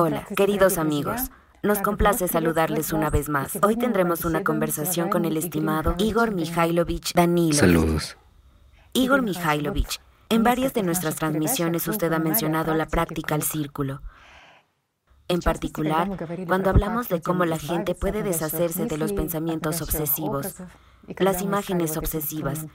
[0.00, 1.22] Hola, queridos amigos.
[1.64, 3.58] Nos complace saludarles una vez más.
[3.62, 7.58] Hoy tendremos una conversación con el estimado Igor Mikhailovich Danilov.
[7.58, 8.16] Saludos.
[8.92, 14.00] Igor Mikhailovich, en varias de nuestras transmisiones usted ha mencionado la práctica al círculo.
[15.26, 16.08] En particular,
[16.46, 20.54] cuando hablamos de cómo la gente puede deshacerse de los pensamientos obsesivos,
[21.18, 22.66] las imágenes obsesivas,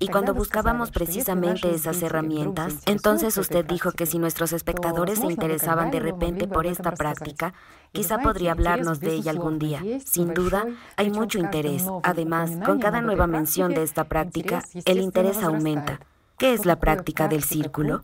[0.00, 5.90] y cuando buscábamos precisamente esas herramientas, entonces usted dijo que si nuestros espectadores se interesaban
[5.90, 7.52] de repente por esta práctica,
[7.92, 9.82] quizá podría hablarnos de ella algún día.
[10.04, 11.84] Sin duda, hay mucho interés.
[12.04, 16.00] Además, con cada nueva mención de esta práctica, el interés aumenta.
[16.38, 18.02] ¿Qué es la práctica del círculo?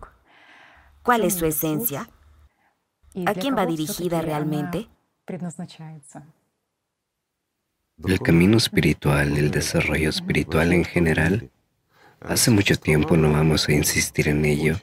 [1.04, 2.08] ¿Cuál es su esencia?
[3.26, 4.88] ¿A quién va dirigida realmente?
[8.04, 11.50] El camino espiritual, el desarrollo espiritual en general,
[12.24, 14.76] Hace mucho tiempo no vamos a insistir en ello.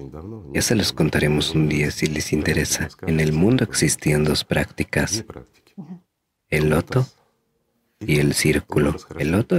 [0.54, 2.90] Ya se los contaremos un día si les interesa.
[3.08, 5.26] En el mundo existen dos prácticas,
[6.50, 7.08] el loto
[8.00, 8.96] y el círculo.
[9.18, 9.58] El loto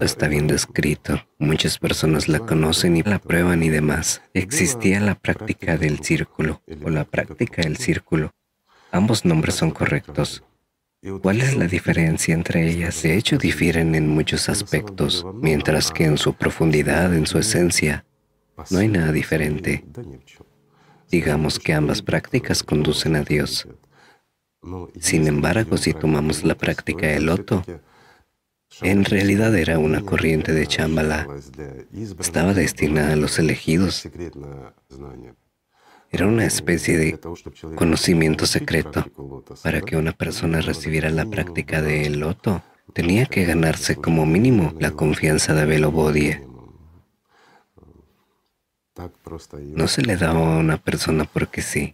[0.00, 1.20] está bien descrito.
[1.38, 4.22] Muchas personas la conocen y la prueban y demás.
[4.32, 8.32] Existía la práctica del círculo o la práctica del círculo.
[8.90, 10.44] Ambos nombres son correctos.
[11.22, 13.02] ¿Cuál es la diferencia entre ellas?
[13.02, 18.06] De hecho, difieren en muchos aspectos, mientras que en su profundidad, en su esencia,
[18.70, 19.84] no hay nada diferente.
[21.10, 23.68] Digamos que ambas prácticas conducen a Dios.
[24.98, 27.62] Sin embargo, si tomamos la práctica del loto,
[28.80, 31.28] en realidad era una corriente de Chambala.
[32.18, 34.08] Estaba destinada a los elegidos.
[36.14, 37.18] Era una especie de
[37.74, 39.04] conocimiento secreto.
[39.64, 42.62] Para que una persona recibiera la práctica del loto,
[42.92, 46.46] tenía que ganarse como mínimo la confianza de Abel Bodie.
[49.72, 51.92] No se le daba a una persona porque sí.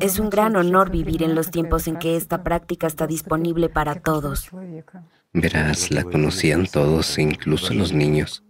[0.00, 3.96] Es un gran honor vivir en los tiempos en que esta práctica está disponible para
[3.96, 4.48] todos.
[5.34, 8.42] Verás, la conocían todos, incluso los niños.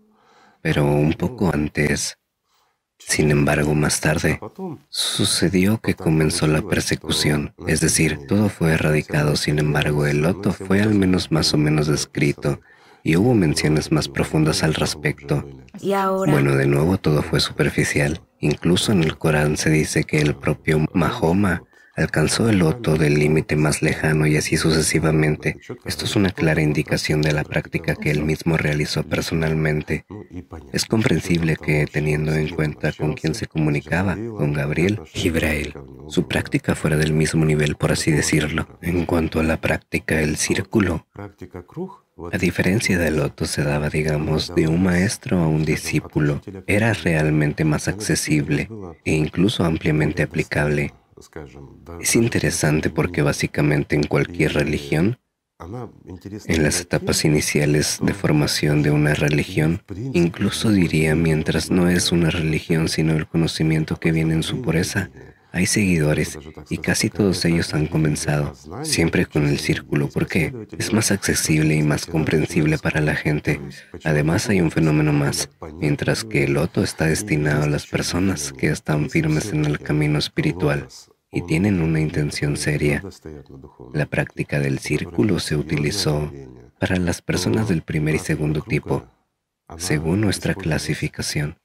[0.63, 2.17] Pero un poco antes,
[3.07, 4.41] sin embargo, más tarde,
[4.89, 10.81] sucedió que comenzó la persecución, es decir, todo fue erradicado, sin embargo, el loto fue
[10.81, 12.61] al menos más o menos descrito
[13.03, 15.47] y hubo menciones más profundas al respecto.
[15.81, 16.33] Y ahora...
[16.33, 18.23] Bueno, de nuevo todo fue superficial.
[18.41, 21.63] Incluso en el Corán se dice que el propio Mahoma
[21.97, 25.59] alcanzó el loto del límite más lejano y así sucesivamente.
[25.85, 30.05] Esto es una clara indicación de la práctica que él mismo realizó personalmente.
[30.73, 35.75] Es comprensible que, teniendo en cuenta con quién se comunicaba, con Gabriel, Gibrael,
[36.09, 38.67] su práctica fuera del mismo nivel, por así decirlo.
[38.83, 41.07] En cuanto a la práctica del círculo,
[42.33, 47.65] a diferencia del loto se daba, digamos, de un maestro a un discípulo, era realmente
[47.65, 48.69] más accesible
[49.05, 50.93] e incluso ampliamente aplicable.
[52.01, 55.19] Es interesante porque básicamente en cualquier religión,
[56.47, 62.31] en las etapas iniciales de formación de una religión, incluso diría mientras no es una
[62.31, 65.11] religión sino el conocimiento que viene en su pureza,
[65.55, 66.37] hay seguidores
[66.69, 71.83] y casi todos ellos han comenzado, siempre con el círculo, porque es más accesible y
[71.85, 73.61] más comprensible para la gente.
[74.03, 78.67] Además hay un fenómeno más, mientras que el loto está destinado a las personas que
[78.67, 80.89] están firmes en el camino espiritual
[81.35, 83.03] y tienen una intención seria.
[83.93, 86.33] La práctica del círculo se utilizó
[86.79, 89.05] para las personas del primer y segundo tipo,
[89.77, 91.59] según nuestra clasificación.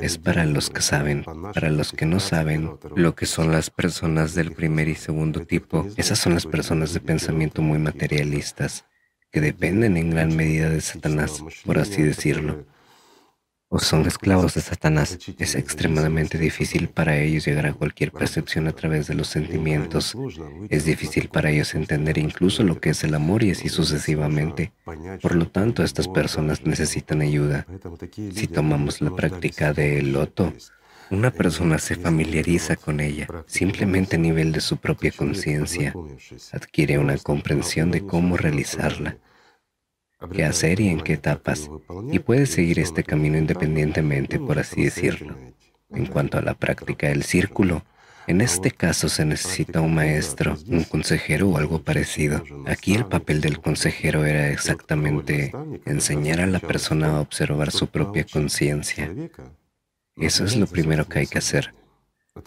[0.00, 4.34] Es para los que saben, para los que no saben lo que son las personas
[4.34, 5.86] del primer y segundo tipo.
[5.96, 8.86] Esas son las personas de pensamiento muy materialistas,
[9.30, 12.64] que dependen en gran medida de Satanás, por así decirlo
[13.74, 15.18] o son esclavos de Satanás.
[15.36, 20.16] Es extremadamente difícil para ellos llegar a cualquier percepción a través de los sentimientos.
[20.70, 24.70] Es difícil para ellos entender incluso lo que es el amor y así sucesivamente.
[25.20, 27.66] Por lo tanto, estas personas necesitan ayuda.
[28.32, 30.52] Si tomamos la práctica del loto,
[31.10, 35.92] una persona se familiariza con ella simplemente a nivel de su propia conciencia,
[36.52, 39.16] adquiere una comprensión de cómo realizarla
[40.30, 41.70] qué hacer y en qué etapas,
[42.10, 45.36] y puede seguir este camino independientemente, por así decirlo.
[45.90, 47.84] En cuanto a la práctica del círculo,
[48.26, 52.42] en este caso se necesita un maestro, un consejero o algo parecido.
[52.66, 55.52] Aquí el papel del consejero era exactamente
[55.84, 59.12] enseñar a la persona a observar su propia conciencia.
[60.16, 61.74] Eso es lo primero que hay que hacer,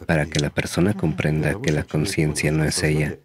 [0.08, 3.20] para que la persona comprenda que la conciencia no es ella.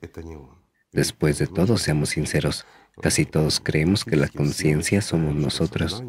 [0.92, 2.66] Después de todo, seamos sinceros,
[3.00, 6.02] Casi todos creemos que la conciencia somos nosotros.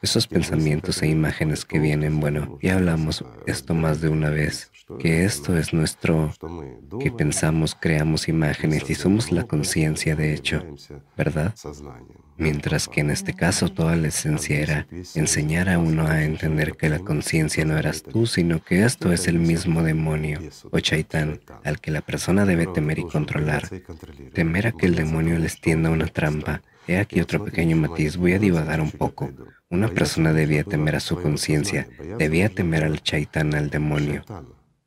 [0.00, 5.24] Esos pensamientos e imágenes que vienen, bueno, ya hablamos esto más de una vez, que
[5.24, 6.32] esto es nuestro,
[7.00, 10.64] que pensamos, creamos imágenes y somos la conciencia de hecho,
[11.16, 11.54] ¿verdad?
[12.36, 14.86] Mientras que en este caso toda la esencia era
[15.16, 19.26] enseñar a uno a entender que la conciencia no eras tú, sino que esto es
[19.26, 20.38] el mismo demonio
[20.70, 23.68] o chaitán al que la persona debe temer y controlar.
[24.32, 26.62] Temer a que el demonio les tienda una trampa.
[26.86, 29.30] He aquí otro pequeño matiz, voy a divagar un poco.
[29.70, 31.88] Una persona debía temer a su conciencia,
[32.18, 34.24] debía temer al chaitán, al demonio.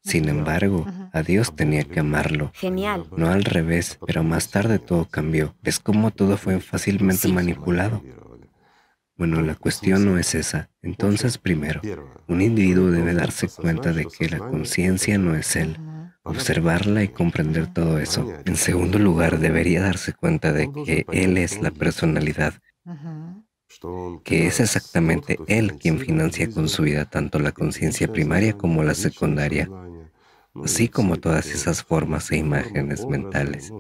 [0.03, 2.51] Sin embargo, a Dios tenía que amarlo.
[2.55, 3.05] Genial.
[3.15, 5.55] No al revés, pero más tarde todo cambió.
[5.63, 8.01] Es como todo fue fácilmente manipulado.
[9.15, 10.71] Bueno, la cuestión no es esa.
[10.81, 11.81] Entonces, primero,
[12.27, 15.77] un individuo debe darse cuenta de que la conciencia no es él,
[16.23, 18.27] observarla y comprender todo eso.
[18.45, 22.55] En segundo lugar, debería darse cuenta de que él es la personalidad,
[24.23, 28.93] que es exactamente él quien financia con su vida tanto la conciencia primaria como la
[28.93, 29.69] secundaria
[30.63, 33.71] así como todas esas formas e imágenes mentales.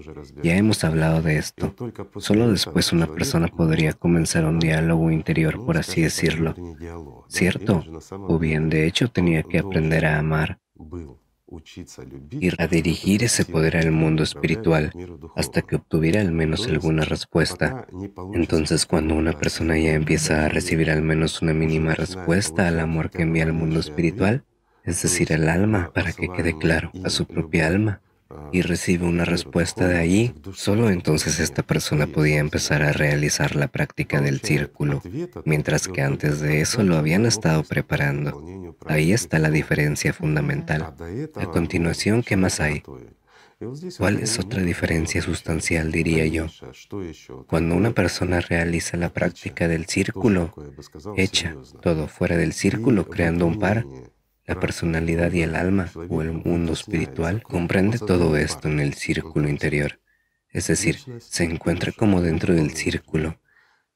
[0.41, 1.75] Ya hemos hablado de esto.
[2.17, 6.55] Solo después una persona podría comenzar un diálogo interior, por así decirlo.
[7.27, 7.83] ¿Cierto?
[8.27, 10.59] O bien, de hecho, tenía que aprender a amar
[12.31, 14.91] y a dirigir ese poder al mundo espiritual
[15.35, 17.87] hasta que obtuviera al menos alguna respuesta.
[18.33, 23.09] Entonces, cuando una persona ya empieza a recibir al menos una mínima respuesta al amor
[23.09, 24.43] que envía al mundo espiritual,
[24.83, 28.01] es decir, el alma, para que quede claro, a su propia alma,
[28.51, 33.67] y recibe una respuesta de allí, solo entonces esta persona podía empezar a realizar la
[33.67, 35.01] práctica del círculo,
[35.45, 38.75] mientras que antes de eso lo habían estado preparando.
[38.85, 40.93] Ahí está la diferencia fundamental.
[41.35, 42.83] A continuación, ¿qué más hay?
[43.97, 46.47] ¿Cuál es otra diferencia sustancial, diría yo?
[47.47, 50.53] Cuando una persona realiza la práctica del círculo,
[51.15, 53.85] echa todo fuera del círculo creando un par,
[54.51, 59.47] la personalidad y el alma o el mundo espiritual comprende todo esto en el círculo
[59.47, 60.01] interior,
[60.49, 63.39] es decir, se encuentra como dentro del círculo,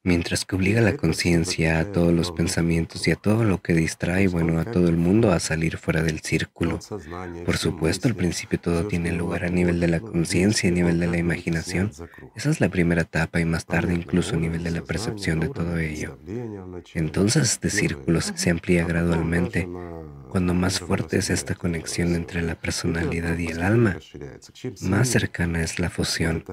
[0.02, 3.74] mientras que obliga a la conciencia, a todos los pensamientos y a todo lo que
[3.74, 6.80] distrae, bueno, a todo el mundo a salir fuera del círculo.
[7.46, 11.08] Por supuesto, al principio todo tiene lugar a nivel de la conciencia, a nivel de
[11.08, 11.92] la imaginación.
[12.36, 15.50] Esa es la primera etapa y más tarde incluso a nivel de la percepción de
[15.50, 16.18] todo ello.
[16.94, 19.68] Entonces este círculo se amplía gradualmente.
[20.36, 23.98] Cuando más fuerte es esta conexión entre la personalidad y el alma,
[24.82, 26.44] más cercana es la fusión,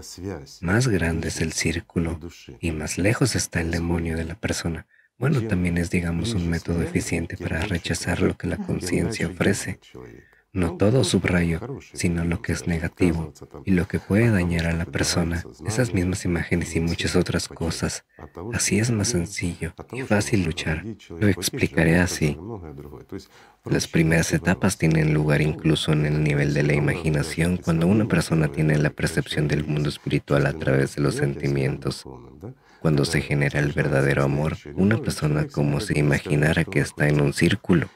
[0.61, 2.21] más grande es el círculo
[2.61, 4.87] y más lejos está el demonio de la persona.
[5.19, 9.81] Bueno, también es, digamos, un método eficiente para rechazar lo que la conciencia ofrece.
[10.55, 11.61] No todo subrayo,
[11.95, 13.33] sino lo que es negativo
[13.65, 18.05] y lo que puede dañar a la persona, esas mismas imágenes y muchas otras cosas.
[18.53, 20.85] Así es más sencillo y fácil luchar.
[21.09, 22.37] Lo explicaré así.
[23.65, 28.49] Las primeras etapas tienen lugar incluso en el nivel de la imaginación cuando una persona
[28.49, 32.05] tiene la percepción del mundo espiritual a través de los sentimientos.
[32.83, 37.33] Cuando se genera el verdadero amor, una persona como si imaginara que está en un
[37.33, 37.89] círculo,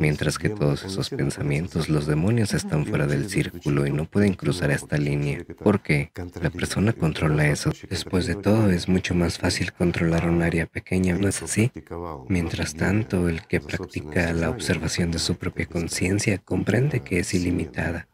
[0.00, 4.72] mientras que todos esos pensamientos, los demonios están fuera del círculo y no pueden cruzar
[4.72, 6.10] esta línea, porque
[6.40, 7.70] la persona controla eso.
[7.88, 11.70] Después de todo, es mucho más fácil controlar un área pequeña, ¿no es así?
[12.28, 18.08] Mientras tanto, el que practica la observación de su propia conciencia comprende que es ilimitada.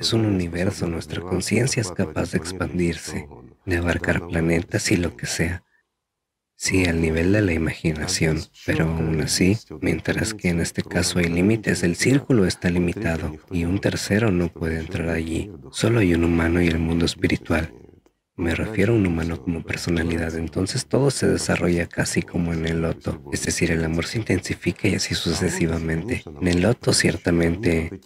[0.00, 3.28] Es un universo, nuestra conciencia es capaz de expandirse
[3.64, 5.62] de abarcar planetas y lo que sea.
[6.56, 11.26] Sí, al nivel de la imaginación, pero aún así, mientras que en este caso hay
[11.26, 15.50] límites, el círculo está limitado y un tercero no puede entrar allí.
[15.70, 17.72] Solo hay un humano y el mundo espiritual.
[18.34, 22.82] Me refiero a un humano como personalidad, entonces todo se desarrolla casi como en el
[22.82, 26.24] loto, es decir, el amor se intensifica y así sucesivamente.
[26.40, 28.00] En el loto ciertamente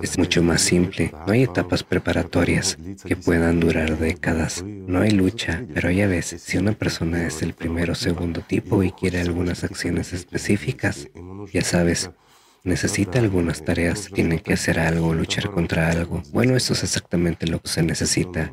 [0.00, 1.12] es mucho más simple.
[1.26, 4.62] No hay etapas preparatorias que puedan durar décadas.
[4.64, 8.82] No hay lucha, pero ya ves, si una persona es el primero o segundo tipo
[8.82, 11.08] y quiere algunas acciones específicas,
[11.52, 12.10] ya sabes,
[12.64, 16.22] necesita algunas tareas, tiene que hacer algo, luchar contra algo.
[16.32, 18.52] Bueno, eso es exactamente lo que se necesita.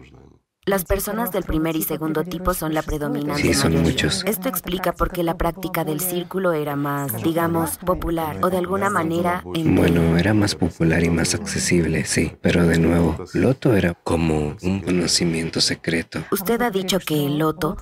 [0.69, 3.41] Las personas del primer y segundo tipo son la predominante.
[3.41, 4.23] Sí, son muchos.
[4.27, 8.91] Esto explica por qué la práctica del círculo era más, digamos, popular o de alguna
[8.91, 9.41] manera...
[9.43, 12.33] Bueno, era más popular y más accesible, sí.
[12.41, 16.23] Pero de nuevo, Loto era como un conocimiento secreto.
[16.31, 17.75] Usted ha dicho que el Loto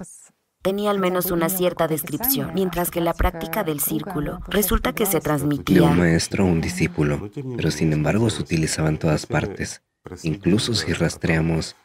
[0.62, 5.20] tenía al menos una cierta descripción, mientras que la práctica del círculo resulta que se
[5.20, 5.82] transmitía...
[5.82, 9.82] De un maestro a un discípulo, pero sin embargo se utilizaba en todas partes.
[10.24, 11.76] Incluso si rastreamos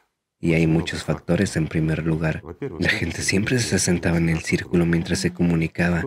[0.42, 1.56] Y hay muchos factores.
[1.56, 2.42] En primer lugar,
[2.80, 6.02] la gente siempre se sentaba en el círculo mientras se comunicaba.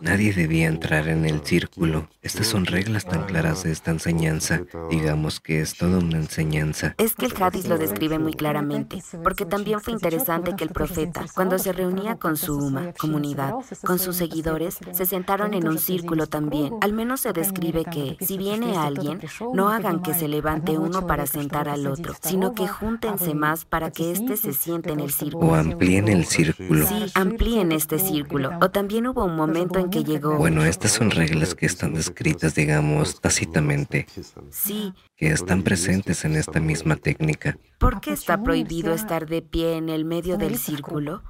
[0.00, 2.08] Nadie debía entrar en el círculo.
[2.22, 4.62] Estas son reglas tan claras de esta enseñanza.
[4.88, 6.94] Digamos que es toda una enseñanza.
[6.96, 11.24] Es que el Hadith lo describe muy claramente, porque también fue interesante que el profeta,
[11.34, 16.28] cuando se reunía con su Uma, comunidad, con sus seguidores, se sentaron en un círculo
[16.28, 16.74] también.
[16.82, 19.18] Al menos se describe que, si viene alguien,
[19.52, 23.90] no hagan que se levante uno para sentar al otro, sino que júntense más para
[23.90, 25.46] que éste se siente en el círculo.
[25.46, 26.86] O amplíen el círculo.
[26.86, 28.50] Sí, amplíen este círculo.
[28.60, 30.36] O también hubo un momento en que llegó...
[30.36, 34.04] Bueno, estas son reglas que están descritas, digamos, tácitamente.
[34.50, 34.92] Sí.
[35.16, 37.56] Que están presentes en esta misma técnica.
[37.78, 41.22] ¿Por qué está prohibido estar de pie en el medio del círculo?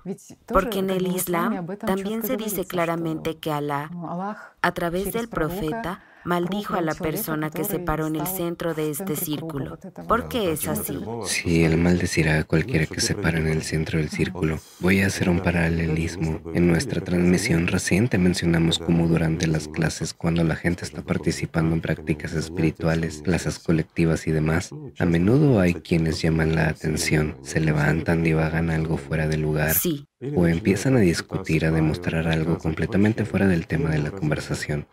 [0.49, 3.89] Porque en el Islam también se dice claramente que Alá,
[4.63, 8.91] a través del profeta, maldijo a la persona que se paró en el centro de
[8.91, 9.79] este círculo.
[10.09, 10.99] ¿Por qué es así?
[11.27, 14.59] Sí, él maldecirá a cualquiera que se pare en el centro del círculo.
[14.81, 16.41] Voy a hacer un paralelismo.
[16.55, 21.81] En nuestra transmisión reciente mencionamos cómo durante las clases, cuando la gente está participando en
[21.81, 28.23] prácticas espirituales, clases colectivas y demás, a menudo hay quienes llaman la atención, se levantan,
[28.23, 29.75] divagan algo fuera de lugar.
[29.75, 30.07] Sí.
[30.37, 34.87] O empiezan a discutir, a demostrar algo completamente fuera del tema de la conversación.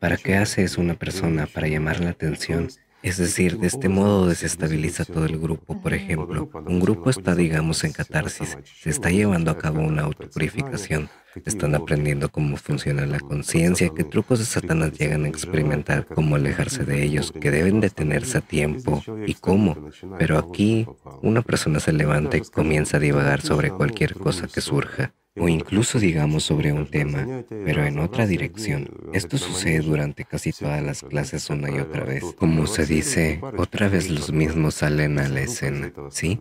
[0.00, 1.46] ¿Para qué hace eso una persona?
[1.46, 2.68] Para llamar la atención.
[3.02, 5.78] Es decir, de este modo desestabiliza todo el grupo.
[5.80, 11.10] Por ejemplo, un grupo está, digamos, en catarsis, se está llevando a cabo una autopurificación,
[11.44, 16.84] están aprendiendo cómo funciona la conciencia, qué trucos de Satanás llegan a experimentar, cómo alejarse
[16.84, 19.90] de ellos, que deben detenerse a tiempo y cómo.
[20.18, 20.86] Pero aquí
[21.20, 25.98] una persona se levanta y comienza a divagar sobre cualquier cosa que surja o incluso
[25.98, 28.88] digamos sobre un tema, pero en otra dirección.
[29.12, 32.24] Esto sucede durante casi todas las clases una y otra vez.
[32.36, 36.38] Como se dice, otra vez los mismos salen a la escena, ¿sí?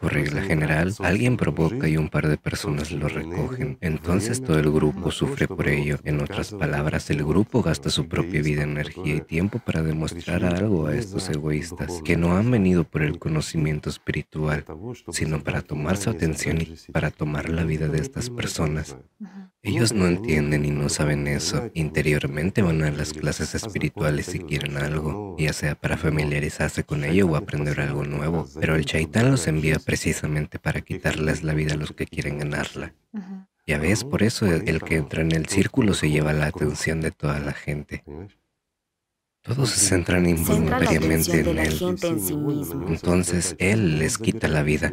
[0.00, 3.76] Por regla general, alguien provoca y un par de personas lo recogen.
[3.80, 5.98] Entonces todo el grupo sufre por ello.
[6.04, 10.86] En otras palabras, el grupo gasta su propia vida, energía y tiempo para demostrar algo
[10.86, 14.64] a estos egoístas que no han venido por el conocimiento espiritual,
[15.12, 18.96] sino para tomar su atención y para tomar la vida de estas personas.
[19.62, 21.70] Ellos no entienden y no saben eso.
[21.74, 27.26] Interiormente van a las clases espirituales si quieren algo, ya sea para familiarizarse con ello
[27.26, 28.48] o aprender algo nuevo.
[28.58, 32.94] Pero el chaitán los envía precisamente para quitarles la vida a los que quieren ganarla.
[33.66, 37.10] Ya ves, por eso el que entra en el círculo se lleva la atención de
[37.10, 38.02] toda la gente.
[39.42, 41.78] Todos se centran involuntariamente en él.
[42.88, 44.92] Entonces él les quita la vida.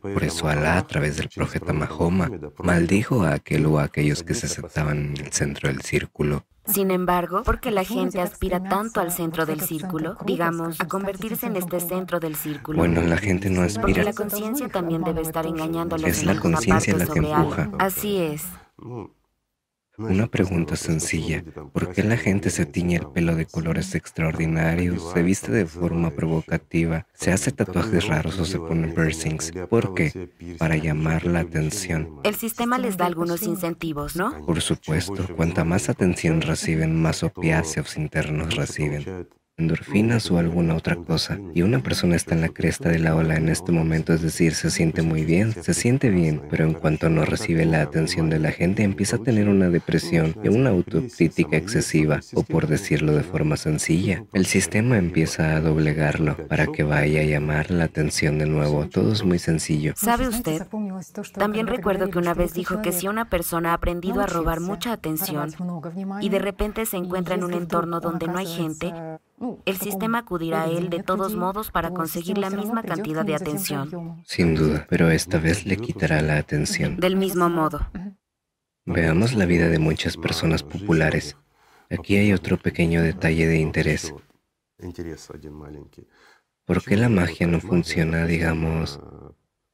[0.00, 4.34] Por eso Alá, a través del profeta Mahoma, maldijo a aquel o a aquellos que
[4.34, 6.46] se sentaban en el centro del círculo.
[6.66, 11.56] Sin embargo, porque la gente aspira tanto al centro del círculo, digamos, a convertirse en
[11.56, 12.78] este centro del círculo.
[12.78, 13.82] Bueno, la gente no aspira.
[13.82, 17.70] Porque la conciencia también debe estar engañándolos Es la conciencia la que empuja.
[17.78, 18.44] Así es.
[19.96, 21.44] Una pregunta sencilla.
[21.72, 26.10] ¿Por qué la gente se tiñe el pelo de colores extraordinarios, se viste de forma
[26.10, 29.52] provocativa, se hace tatuajes raros o se pone piercings?
[29.70, 30.30] ¿Por qué?
[30.58, 32.20] Para llamar la atención.
[32.24, 34.44] El sistema les da algunos incentivos, ¿no?
[34.44, 35.28] Por supuesto.
[35.36, 41.38] Cuanta más atención reciben, más opiáceos internos reciben endorfinas o alguna otra cosa.
[41.54, 44.54] Y una persona está en la cresta de la ola en este momento, es decir,
[44.54, 48.40] se siente muy bien, se siente bien, pero en cuanto no recibe la atención de
[48.40, 53.22] la gente, empieza a tener una depresión y una autocrítica excesiva, o por decirlo de
[53.22, 58.46] forma sencilla, el sistema empieza a doblegarlo para que vaya a llamar la atención de
[58.46, 58.88] nuevo.
[58.88, 59.92] Todo es muy sencillo.
[59.96, 60.66] ¿Sabe usted?
[61.34, 64.92] También recuerdo que una vez dijo que si una persona ha aprendido a robar mucha
[64.92, 65.50] atención
[66.20, 68.92] y de repente se encuentra en un entorno donde no hay gente,
[69.64, 74.22] el sistema acudirá a él de todos modos para conseguir la misma cantidad de atención.
[74.26, 76.96] Sin duda, pero esta vez le quitará la atención.
[76.96, 77.80] Del mismo modo.
[78.84, 81.36] Veamos la vida de muchas personas populares.
[81.90, 84.14] Aquí hay otro pequeño detalle de interés.
[86.64, 89.00] ¿Por qué la magia no funciona, digamos,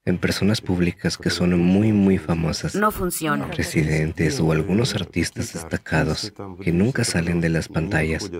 [0.06, 2.74] en personas públicas que son muy, muy famosas.
[2.74, 3.50] No funciona.
[3.50, 8.30] Presidentes o algunos artistas destacados que nunca salen de las pantallas.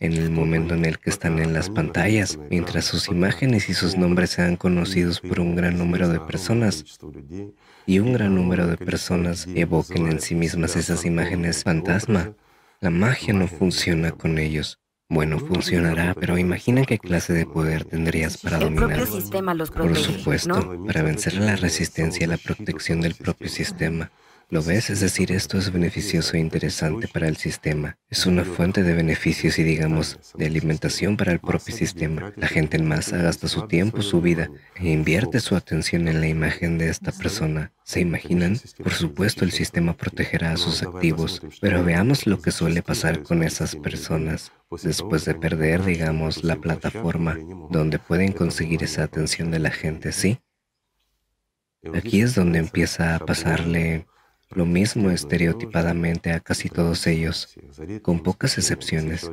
[0.00, 3.96] En el momento en el que están en las pantallas, mientras sus imágenes y sus
[3.96, 6.84] nombres sean conocidos por un gran número de personas,
[7.86, 12.34] y un gran número de personas evoquen en sí mismas esas imágenes fantasma,
[12.80, 14.81] la magia no funciona con ellos.
[15.12, 18.98] Bueno, funcionará, pero imagina qué clase de poder tendrías para dominar.
[18.98, 24.10] El sistema los Por supuesto, para vencer la resistencia y la protección del propio sistema.
[24.52, 24.90] ¿Lo ves?
[24.90, 27.96] Es decir, esto es beneficioso e interesante para el sistema.
[28.10, 32.34] Es una fuente de beneficios y, digamos, de alimentación para el propio sistema.
[32.36, 36.28] La gente en masa gasta su tiempo, su vida e invierte su atención en la
[36.28, 37.72] imagen de esta persona.
[37.82, 38.60] ¿Se imaginan?
[38.76, 43.42] Por supuesto, el sistema protegerá a sus activos, pero veamos lo que suele pasar con
[43.42, 47.38] esas personas después de perder, digamos, la plataforma
[47.70, 50.40] donde pueden conseguir esa atención de la gente, ¿sí?
[51.94, 54.06] Aquí es donde empieza a pasarle
[54.54, 57.54] lo mismo estereotipadamente a casi todos ellos,
[58.02, 59.30] con pocas excepciones.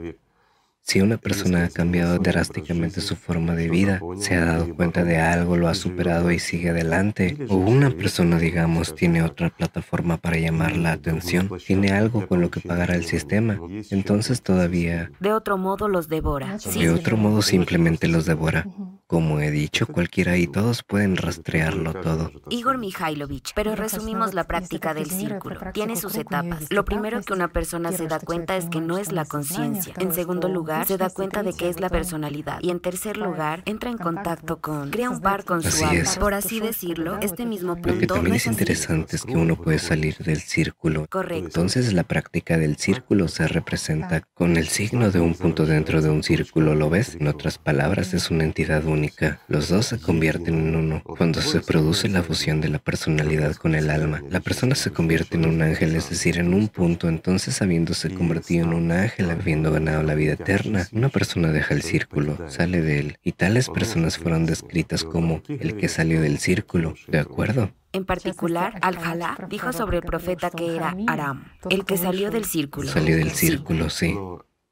[0.81, 5.17] Si una persona ha cambiado drásticamente su forma de vida, se ha dado cuenta de
[5.17, 10.37] algo, lo ha superado y sigue adelante, o una persona, digamos, tiene otra plataforma para
[10.37, 13.59] llamar la atención, tiene algo con lo que pagar al sistema,
[13.91, 15.11] entonces todavía...
[15.19, 16.57] De otro modo los devora.
[16.57, 18.65] De otro modo simplemente los devora.
[19.09, 22.31] Como he dicho, cualquiera y todos pueden rastrearlo todo.
[22.51, 25.59] Igor Mikhailovich, pero resumimos la práctica del círculo.
[25.73, 26.67] Tiene sus etapas.
[26.69, 29.95] Lo primero que una persona se da cuenta es que no es la conciencia.
[29.97, 32.59] En segundo lugar, se da cuenta de que es la personalidad.
[32.61, 36.11] Y en tercer lugar, entra en contacto con, crea un par con su alma.
[36.19, 37.93] Por así decirlo, este mismo punto.
[37.93, 41.07] Lo que también es interesante es que uno puede salir del círculo.
[41.09, 41.47] Correcto.
[41.47, 46.11] Entonces la práctica del círculo se representa con el signo de un punto dentro de
[46.11, 46.75] un círculo.
[46.75, 47.15] ¿Lo ves?
[47.19, 48.98] En otras palabras, es una entidad única
[49.47, 51.01] los dos se convierten en uno.
[51.03, 55.37] Cuando se produce la fusión de la personalidad con el alma, la persona se convierte
[55.37, 57.07] en un ángel, es decir, en un punto.
[57.07, 61.81] Entonces, habiéndose convertido en un ángel, habiendo ganado la vida eterna, una persona deja el
[61.81, 63.17] círculo, sale de él.
[63.23, 66.95] Y tales personas fueron descritas como el que salió del círculo.
[67.07, 67.71] ¿De acuerdo?
[67.91, 72.87] En particular, Al-Jalá dijo sobre el profeta que era Aram, el que salió del círculo.
[72.87, 74.15] Salió del círculo, sí.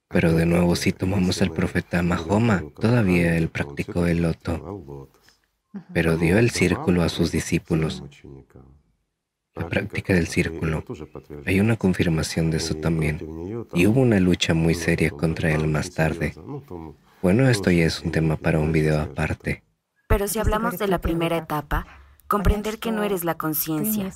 [0.09, 5.09] Pero de nuevo, si tomamos al profeta Mahoma, todavía él practicó el loto,
[5.93, 8.03] pero dio el círculo a sus discípulos.
[9.53, 10.83] La práctica del círculo.
[11.45, 13.19] Hay una confirmación de eso también.
[13.73, 16.33] Y hubo una lucha muy seria contra él más tarde.
[17.21, 19.63] Bueno, esto ya es un tema para un video aparte.
[20.07, 21.85] Pero si hablamos de la primera etapa,
[22.27, 24.11] Comprender que no eres la conciencia.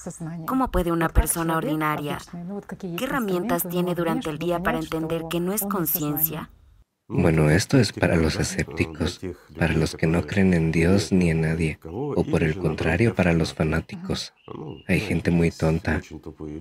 [0.46, 2.18] ¿Cómo puede una persona ordinaria?
[2.98, 6.50] ¿Qué herramientas tiene durante el día para entender que no es conciencia?
[7.14, 9.20] Bueno, esto es para los escépticos,
[9.58, 13.34] para los que no creen en Dios ni en nadie, o por el contrario, para
[13.34, 14.34] los fanáticos.
[14.88, 16.02] Hay gente muy tonta.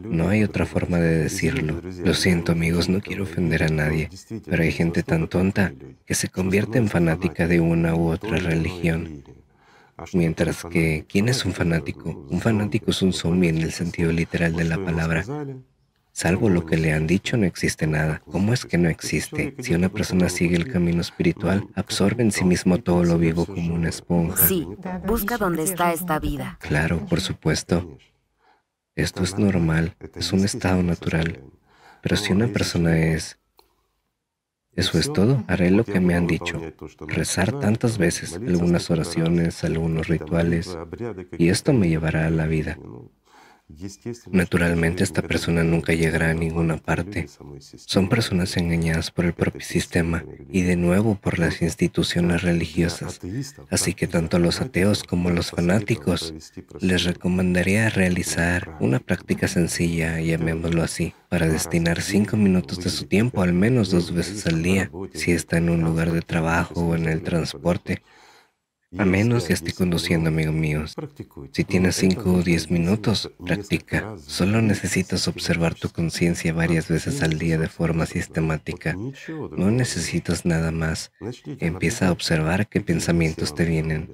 [0.03, 1.81] No hay otra forma de decirlo.
[2.05, 4.09] Lo siento amigos, no quiero ofender a nadie,
[4.47, 5.73] pero hay gente tan tonta
[6.05, 9.23] que se convierte en fanática de una u otra religión
[10.13, 12.27] Mientras que, ¿quién es un fanático?
[12.31, 15.25] Un fanático es un zombie en el sentido literal de la palabra.
[16.13, 18.21] Salvo lo que le han dicho, no existe nada.
[18.31, 19.55] ¿Cómo es que no existe?
[19.61, 23.75] Si una persona sigue el camino espiritual, absorbe en sí mismo todo lo vivo como
[23.75, 24.47] una esponja.
[24.47, 24.67] Sí,
[25.07, 26.59] busca dónde está esta vida.
[26.61, 27.97] Claro, por supuesto.
[28.97, 31.41] Esto es normal, es un estado natural.
[32.03, 33.39] Pero si una persona es
[34.81, 35.45] eso es todo.
[35.47, 36.61] Haré lo que me han dicho.
[37.07, 40.77] Rezar tantas veces, algunas oraciones, algunos rituales,
[41.39, 42.79] y esto me llevará a la vida.
[44.31, 47.27] Naturalmente esta persona nunca llegará a ninguna parte.
[47.87, 53.21] Son personas engañadas por el propio sistema y de nuevo por las instituciones religiosas.
[53.71, 56.35] Así que tanto a los ateos como a los fanáticos
[56.81, 63.43] les recomendaría realizar una práctica sencilla, llamémoslo así, para destinar cinco minutos de su tiempo
[63.43, 67.07] al menos dos veces al día, si está en un lugar de trabajo o en
[67.07, 68.03] el transporte
[68.99, 70.85] a menos que esté conduciendo, amigo mío.
[71.53, 74.17] Si tienes 5 o 10 minutos, practica.
[74.19, 78.97] Solo necesitas observar tu conciencia varias veces al día de forma sistemática.
[79.57, 81.13] No necesitas nada más.
[81.61, 84.11] Empieza a observar qué pensamientos te vienen.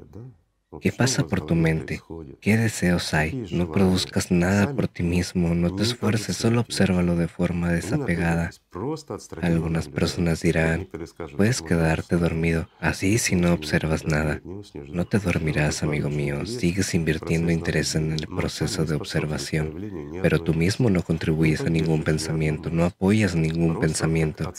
[0.80, 2.02] ¿Qué pasa por tu mente?
[2.40, 3.46] ¿Qué deseos hay?
[3.52, 8.50] No produzcas nada por ti mismo, no te esfuerces, solo obsérvalo de forma desapegada.
[9.42, 10.88] Algunas personas dirán,
[11.36, 14.40] puedes quedarte dormido, así si no observas nada.
[14.88, 20.54] No te dormirás, amigo mío, sigues invirtiendo interés en el proceso de observación, pero tú
[20.54, 24.52] mismo no contribuyes a ningún pensamiento, no apoyas ningún pensamiento.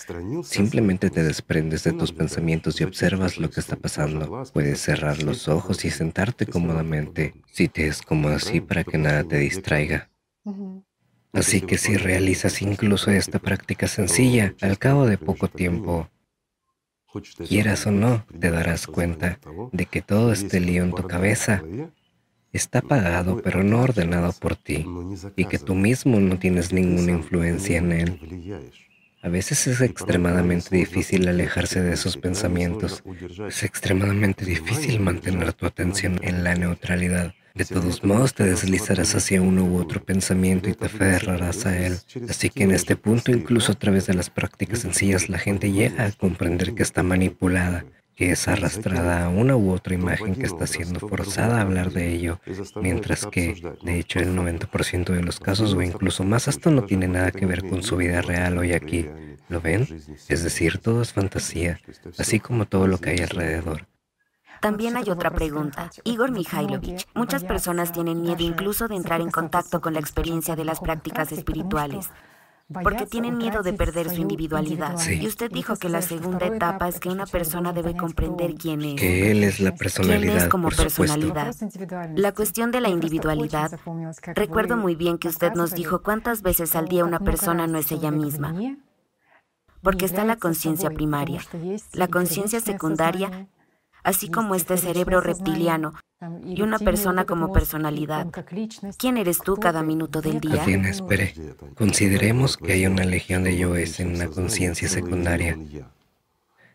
[0.43, 4.43] Simplemente te desprendes de tus pensamientos y observas lo que está pasando.
[4.53, 9.23] Puedes cerrar los ojos y sentarte cómodamente, si te es cómodo así para que nada
[9.23, 10.09] te distraiga.
[11.33, 16.09] Así que si realizas incluso esta práctica sencilla, al cabo de poco tiempo,
[17.47, 19.39] quieras o no, te darás cuenta
[19.71, 21.63] de que todo este lío en tu cabeza
[22.53, 24.85] está pagado pero no ordenado por ti
[25.35, 28.71] y que tú mismo no tienes ninguna influencia en él.
[29.21, 33.03] A veces es extremadamente difícil alejarse de esos pensamientos.
[33.47, 37.33] Es extremadamente difícil mantener tu atención en la neutralidad.
[37.57, 41.97] De todos modos, te deslizarás hacia uno u otro pensamiento y te aferrarás a él.
[42.29, 46.05] Así que en este punto, incluso a través de las prácticas sencillas, la gente llega
[46.05, 47.83] a comprender que está manipulada,
[48.15, 52.13] que es arrastrada a una u otra imagen que está siendo forzada a hablar de
[52.13, 52.39] ello,
[52.79, 57.07] mientras que, de hecho, el 90% de los casos o incluso más hasta no tiene
[57.07, 59.07] nada que ver con su vida real hoy aquí.
[59.49, 59.87] ¿Lo ven?
[60.27, 61.79] Es decir, todo es fantasía,
[62.19, 63.87] así como todo lo que hay alrededor.
[64.61, 65.89] También hay otra pregunta.
[66.03, 70.65] Igor Mikhailovich, muchas personas tienen miedo incluso de entrar en contacto con la experiencia de
[70.65, 72.09] las prácticas espirituales
[72.83, 74.97] porque tienen miedo de perder su individualidad.
[75.09, 78.95] Y usted dijo que la segunda etapa es que una persona debe comprender quién es.
[78.95, 80.21] Que él es la personalidad.
[80.21, 81.55] Quién es como personalidad.
[82.15, 83.79] La cuestión de la individualidad.
[84.35, 87.91] Recuerdo muy bien que usted nos dijo cuántas veces al día una persona no es
[87.91, 88.53] ella misma.
[89.81, 91.41] Porque está la conciencia primaria.
[91.93, 93.47] La conciencia secundaria
[94.07, 95.93] así como este cerebro reptiliano
[96.45, 98.27] y una persona como personalidad.
[98.97, 100.63] ¿Quién eres tú cada minuto del día?
[100.63, 101.33] Bien, espere.
[101.75, 105.57] Consideremos que hay una legión de yoes en una conciencia secundaria.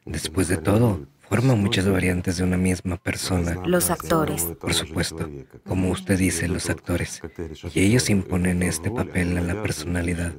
[0.05, 3.57] Después de todo, forma muchas variantes de una misma persona.
[3.65, 4.45] Los actores.
[4.61, 5.27] Por supuesto,
[5.67, 7.23] como usted dice, los actores.
[7.73, 10.35] Y ellos imponen este papel a la personalidad.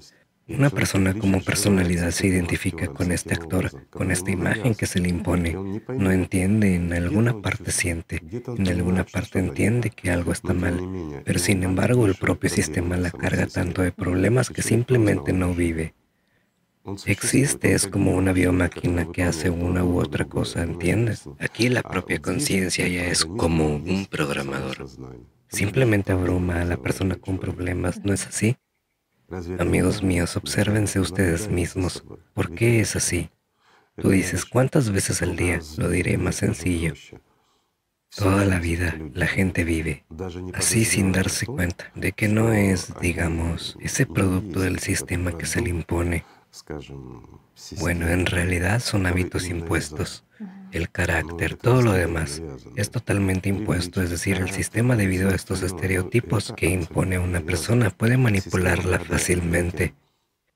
[0.47, 5.07] Una persona como personalidad se identifica con este actor, con esta imagen que se le
[5.07, 5.53] impone.
[5.87, 8.21] No entiende, en alguna parte siente,
[8.57, 13.11] en alguna parte entiende que algo está mal, pero sin embargo el propio sistema la
[13.11, 15.93] carga tanto de problemas que simplemente no vive.
[17.05, 21.23] Existe, es como una biomáquina que hace una u otra cosa, ¿entiendes?
[21.39, 24.89] Aquí la propia conciencia ya es como un programador.
[25.47, 28.57] Simplemente abruma a la persona con problemas, ¿no es así?
[29.59, 32.03] Amigos míos, obsérvense ustedes mismos.
[32.33, 33.29] ¿Por qué es así?
[33.95, 35.59] Tú dices, ¿cuántas veces al día?
[35.77, 36.93] Lo diré más sencillo.
[38.15, 40.05] Toda la vida la gente vive
[40.53, 45.61] así sin darse cuenta de que no es, digamos, ese producto del sistema que se
[45.61, 46.23] le impone.
[47.79, 50.25] Bueno, en realidad son hábitos impuestos
[50.73, 52.41] el carácter, todo lo demás,
[52.75, 57.89] es totalmente impuesto, es decir, el sistema debido a estos estereotipos que impone una persona
[57.91, 59.93] puede manipularla fácilmente.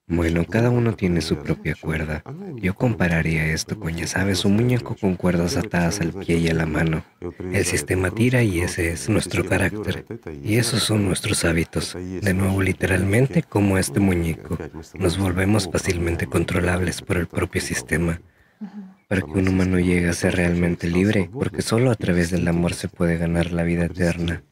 [0.10, 2.24] Bueno, cada uno tiene su propia cuerda.
[2.56, 6.54] Yo compararía esto con, ya sabes, un muñeco con cuerdas atadas al pie y a
[6.54, 7.04] la mano.
[7.52, 10.06] El sistema tira y ese es nuestro carácter.
[10.42, 11.94] Y esos son nuestros hábitos.
[11.94, 14.58] De nuevo, literalmente, como este muñeco,
[14.98, 18.22] nos volvemos fácilmente controlables por el propio sistema
[19.08, 22.74] para que un humano llegue a ser realmente libre, porque solo a través del amor
[22.74, 24.44] se puede ganar la vida eterna.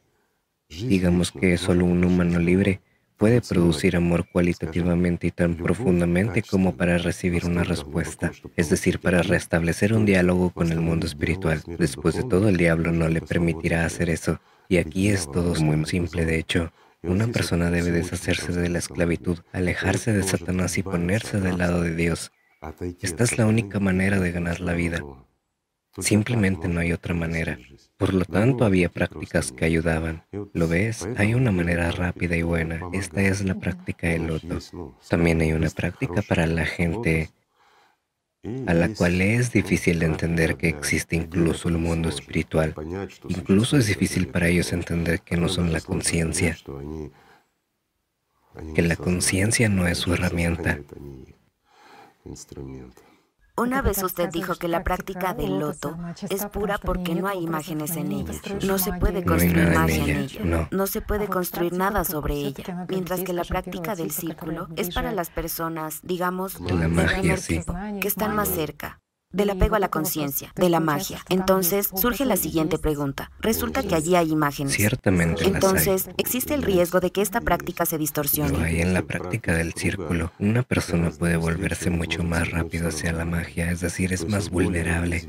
[0.68, 2.80] Digamos que solo un humano libre
[3.16, 9.22] puede producir amor cualitativamente y tan profundamente como para recibir una respuesta, es decir, para
[9.22, 11.62] restablecer un diálogo con el mundo espiritual.
[11.78, 14.40] Después de todo, el diablo no le permitirá hacer eso.
[14.68, 16.72] Y aquí es todo muy simple, de hecho.
[17.02, 21.94] Una persona debe deshacerse de la esclavitud, alejarse de Satanás y ponerse del lado de
[21.94, 22.32] Dios.
[23.00, 25.02] Esta es la única manera de ganar la vida.
[25.98, 27.58] Simplemente no hay otra manera.
[27.96, 30.24] Por lo tanto, había prácticas que ayudaban.
[30.52, 31.08] ¿Lo ves?
[31.16, 32.80] Hay una manera rápida y buena.
[32.92, 34.58] Esta es la práctica del loto.
[35.08, 37.30] También hay una práctica para la gente
[38.66, 42.74] a la cual es difícil entender que existe incluso el mundo espiritual.
[43.28, 46.56] Incluso es difícil para ellos entender que no son la conciencia,
[48.74, 50.78] que la conciencia no es su herramienta,
[53.58, 55.96] una vez usted dijo que la práctica del loto
[56.28, 58.34] es pura porque no hay imágenes en ella.
[58.66, 60.68] No se puede construir magia en ella.
[60.70, 60.86] No.
[60.86, 62.86] se puede construir nada sobre ella.
[62.88, 69.00] Mientras que la práctica del círculo es para las personas, digamos, que están más cerca
[69.36, 71.20] del apego a la conciencia, de la magia.
[71.28, 73.30] Entonces surge la siguiente pregunta.
[73.40, 74.72] Resulta que allí hay imágenes.
[74.72, 75.44] Ciertamente.
[75.44, 78.56] Entonces, ¿existe el riesgo de que esta práctica se distorsione?
[78.64, 80.32] hay en la práctica del círculo.
[80.38, 85.24] Una persona puede volverse mucho más rápido hacia la magia, es decir, es más vulnerable.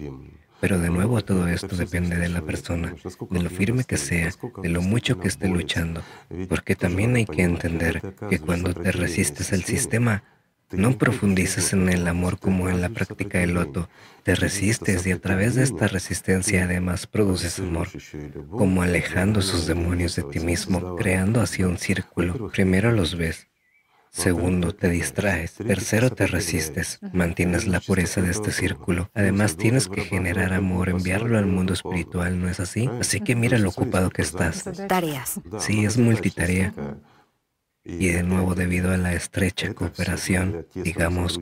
[0.60, 2.96] Pero de nuevo todo esto depende de la persona,
[3.30, 4.32] de lo firme que sea,
[4.63, 6.02] de lo mucho que esté luchando,
[6.50, 10.24] porque también hay que entender que cuando te resistes al sistema,
[10.72, 13.90] no profundizas en el amor como en la práctica del loto.
[14.24, 17.88] Te resistes y a través de esta resistencia además produces amor,
[18.50, 22.50] como alejando sus demonios de ti mismo, creando así un círculo.
[22.50, 23.48] Primero los ves.
[24.10, 25.54] Segundo, te distraes.
[25.54, 27.00] Tercero, te resistes.
[27.14, 29.12] Mantienes la pureza de este círculo.
[29.14, 32.90] Además, tienes que generar amor, enviarlo al mundo espiritual, ¿no es así?
[33.00, 34.64] Así que mira lo ocupado que estás.
[34.88, 35.40] Tareas.
[35.60, 36.74] Sí, es multitarea.
[37.88, 41.39] Y de nuevo, debido a la estrecha cooperación, digamos,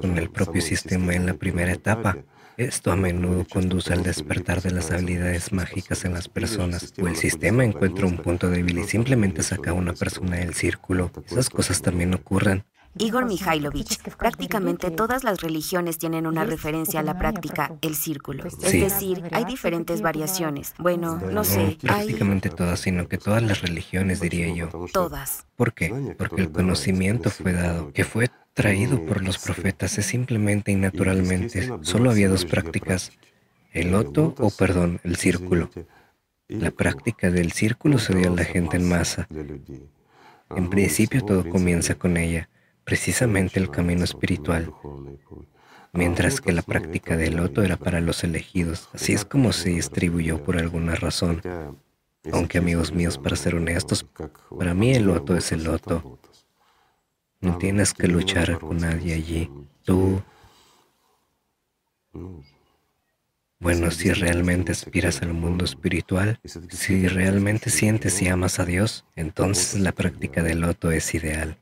[0.00, 2.18] con el propio sistema en la primera etapa.
[2.56, 7.16] Esto a menudo conduce al despertar de las habilidades mágicas en las personas, o el
[7.16, 11.10] sistema encuentra un punto débil y simplemente saca a una persona del círculo.
[11.26, 12.64] Esas cosas también ocurren.
[12.96, 18.46] Igor Mikhailovich, prácticamente todas las religiones tienen una referencia a la práctica, el círculo.
[18.46, 20.74] Es decir, hay diferentes variaciones.
[20.78, 21.76] Bueno, no sé.
[21.80, 24.68] Prácticamente todas, sino que todas las religiones, diría yo.
[24.92, 25.46] Todas.
[25.56, 26.14] ¿Por qué?
[26.16, 31.68] Porque el conocimiento fue dado, que fue traído por los profetas, es simplemente y naturalmente.
[31.82, 33.10] Solo había dos prácticas,
[33.72, 35.68] el loto o, perdón, el círculo.
[36.46, 39.26] La práctica del círculo se dio a la gente en masa.
[40.50, 42.48] En principio todo comienza con ella
[42.84, 44.72] precisamente el camino espiritual,
[45.92, 48.88] mientras que la práctica del loto era para los elegidos.
[48.92, 51.42] Así es como se distribuyó por alguna razón.
[52.32, 54.06] Aunque amigos míos, para ser honestos,
[54.58, 56.18] para mí el loto es el loto.
[57.40, 59.50] No tienes que luchar con nadie allí.
[59.82, 60.22] Tú...
[63.60, 69.80] Bueno, si realmente aspiras al mundo espiritual, si realmente sientes y amas a Dios, entonces
[69.80, 71.58] la práctica del loto es ideal.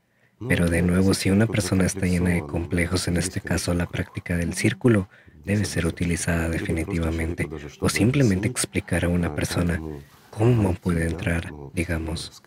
[0.47, 4.35] Pero de nuevo, si una persona está llena de complejos, en este caso la práctica
[4.35, 5.07] del círculo,
[5.45, 7.47] debe ser utilizada definitivamente.
[7.79, 9.81] O simplemente explicar a una persona
[10.29, 12.41] cómo puede entrar, digamos,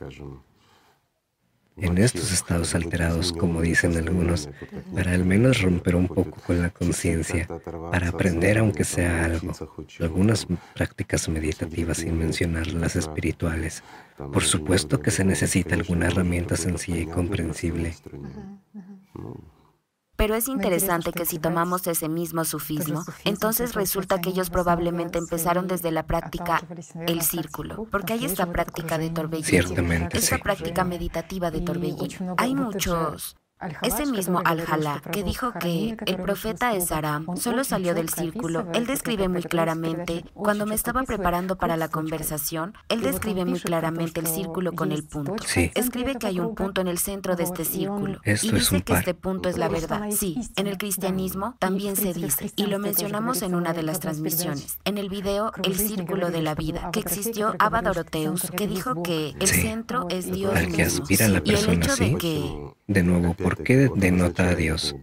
[1.77, 4.49] en estos estados alterados, como dicen algunos,
[4.95, 7.49] para al menos romper un poco con la conciencia,
[7.91, 9.53] para aprender aunque sea algo,
[10.01, 13.83] algunas prácticas meditativas sin mencionar las espirituales.
[14.17, 17.95] Por supuesto que se necesita alguna herramienta sencilla y comprensible.
[20.17, 25.69] Pero es interesante que si tomamos ese mismo sufismo, entonces resulta que ellos probablemente empezaron
[25.69, 26.63] desde la práctica
[27.07, 32.35] el círculo, porque hay esta práctica de torbellino, esta práctica meditativa de torbellino.
[32.39, 33.37] Hay muchos
[33.83, 39.29] ese mismo Al-Jalá, que dijo que el profeta Esaram solo salió del círculo, él describe
[39.29, 44.73] muy claramente, cuando me estaba preparando para la conversación, él describe muy claramente el círculo
[44.73, 45.37] con el punto.
[45.75, 48.21] Escribe que hay un punto en el centro de este círculo.
[48.25, 50.03] y dice que este punto es la verdad.
[50.11, 54.79] Sí, en el cristianismo también se dice, y lo mencionamos en una de las transmisiones.
[54.85, 59.35] En el video El Círculo de la Vida, que existió Abba Doroteus, que dijo que
[59.41, 61.05] el centro es Dios mismo.
[61.09, 64.97] y el hecho de que de nuevo, ¿por qué denota a Dios?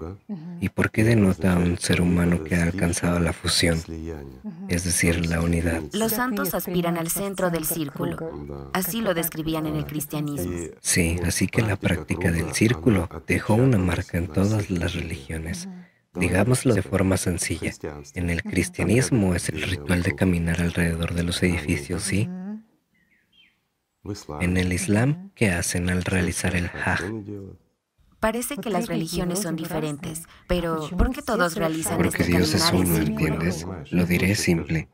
[0.60, 3.82] ¿Y por qué denota a un ser humano que ha alcanzado la fusión,
[4.68, 5.82] es decir, la unidad?
[5.94, 8.70] Los santos aspiran al centro del círculo.
[8.74, 10.52] Así lo describían en el cristianismo.
[10.82, 15.70] Sí, así que la práctica del círculo dejó una marca en todas las religiones.
[16.14, 17.72] Digámoslo de forma sencilla,
[18.14, 22.30] en el cristianismo es el ritual de caminar alrededor de los edificios, ¿sí?
[24.42, 27.06] En el Islam, ¿qué hacen al realizar el Hajj?
[28.24, 32.72] Parece que las religiones son diferentes, pero ¿por qué todos realizan Porque este Dios es
[32.72, 33.68] uno, ¿entiendes?
[33.92, 34.88] Lo diré simple.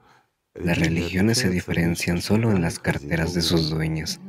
[0.55, 4.19] Las religiones se diferencian solo en las carteras de sus dueños.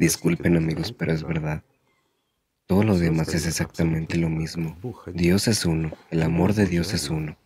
[0.00, 1.62] Disculpen amigos, pero es verdad.
[2.66, 4.76] Todo lo demás es exactamente lo mismo.
[5.06, 7.38] Dios es uno, el amor de Dios es uno.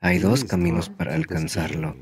[0.00, 1.94] Hay dos caminos para alcanzarlo.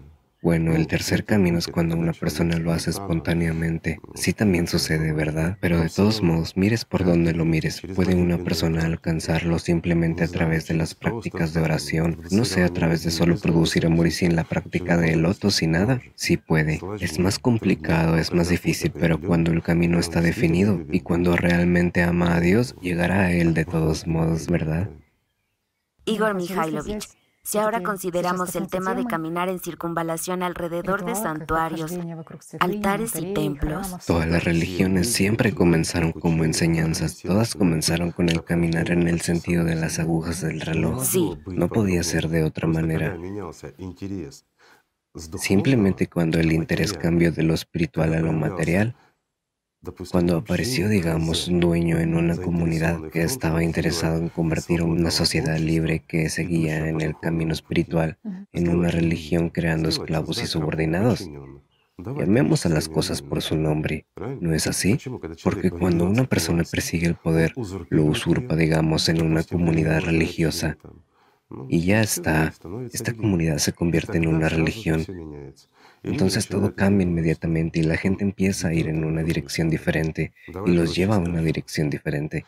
[0.42, 4.00] Bueno, el tercer camino es cuando una persona lo hace espontáneamente.
[4.16, 5.57] Sí también sucede, ¿verdad?
[5.61, 10.26] Pero de todos modos, mires por donde lo mires, ¿puede una persona alcanzarlo simplemente a
[10.28, 12.18] través de las prácticas de oración?
[12.33, 15.70] No sé, a través de solo producir amor y sin la práctica de loto, sin
[15.70, 16.02] nada.
[16.16, 16.81] Sí puede.
[16.98, 22.02] Es más complicado, es más difícil, pero cuando el camino está definido y cuando realmente
[22.02, 24.90] ama a Dios, llegará a Él de todos modos, ¿verdad?
[26.05, 27.21] Igor Mikhailovich.
[27.44, 31.92] Si ahora consideramos el tema de caminar en circunvalación alrededor de santuarios,
[32.61, 38.90] altares y templos, todas las religiones siempre comenzaron como enseñanzas, todas comenzaron con el caminar
[38.90, 41.05] en el sentido de las agujas del reloj.
[41.05, 41.37] Sí.
[41.46, 43.18] No podía ser de otra manera.
[45.37, 48.94] Simplemente cuando el interés cambió de lo espiritual a lo material,
[50.11, 55.59] cuando apareció, digamos, un dueño en una comunidad que estaba interesado en convertir una sociedad
[55.59, 58.18] libre que seguía en el camino espiritual
[58.53, 61.29] en una religión creando esclavos y subordinados.
[61.99, 64.07] Llamemos a las cosas por su nombre,
[64.40, 64.99] ¿no es así?
[65.42, 67.53] Porque cuando una persona persigue el poder,
[67.90, 70.79] lo usurpa, digamos, en una comunidad religiosa,
[71.68, 72.53] y ya está,
[72.92, 75.05] esta comunidad se convierte en una religión.
[76.02, 80.32] Entonces todo cambia inmediatamente y la gente empieza a ir en una dirección diferente
[80.66, 82.44] y los lleva a una dirección diferente.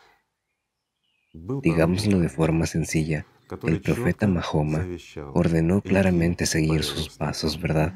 [1.32, 3.26] Digámoslo de forma sencilla,
[3.64, 4.86] el profeta Mahoma
[5.32, 7.94] ordenó claramente seguir sus pasos, ¿verdad?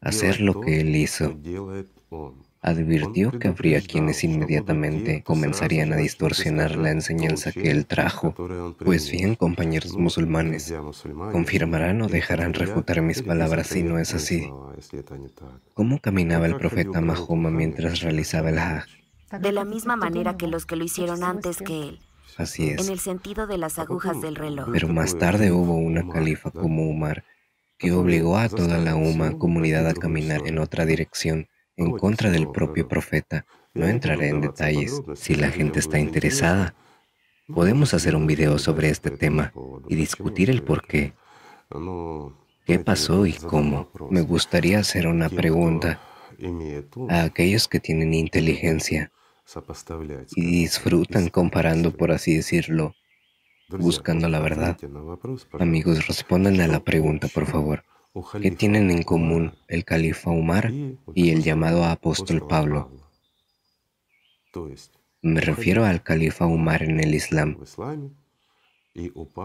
[0.00, 1.38] Hacer lo que él hizo.
[2.62, 8.34] Advirtió que habría quienes inmediatamente comenzarían a distorsionar la enseñanza que él trajo.
[8.84, 10.72] Pues bien, compañeros musulmanes,
[11.32, 14.48] confirmarán o dejarán refutar mis palabras si no es así.
[15.74, 18.86] ¿Cómo caminaba el profeta Mahoma mientras realizaba el Hajj?
[19.40, 22.00] De la misma manera que los que lo hicieron antes que él.
[22.36, 22.86] Así es.
[22.86, 24.68] En el sentido de las agujas del reloj.
[24.72, 27.24] Pero más tarde hubo una califa como Umar
[27.76, 32.50] que obligó a toda la Uma comunidad a caminar en otra dirección en contra del
[32.50, 33.44] propio profeta.
[33.74, 35.00] No entraré en detalles.
[35.14, 36.74] Si la gente está interesada,
[37.52, 39.52] podemos hacer un video sobre este tema
[39.88, 41.14] y discutir el por qué.
[42.66, 43.90] ¿Qué pasó y cómo?
[44.10, 46.00] Me gustaría hacer una pregunta
[47.08, 49.10] a aquellos que tienen inteligencia
[50.34, 52.94] y disfrutan comparando, por así decirlo,
[53.68, 54.76] buscando la verdad.
[55.58, 57.84] Amigos, respondan a la pregunta, por favor.
[58.40, 60.70] ¿Qué tienen en común el califa Umar
[61.14, 62.90] y el llamado apóstol Pablo?
[65.22, 67.56] Me refiero al califa Umar en el Islam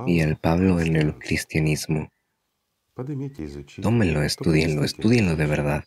[0.05, 2.11] y al Pablo en el cristianismo.
[3.81, 5.85] Tómenlo, estudienlo, estudienlo de verdad.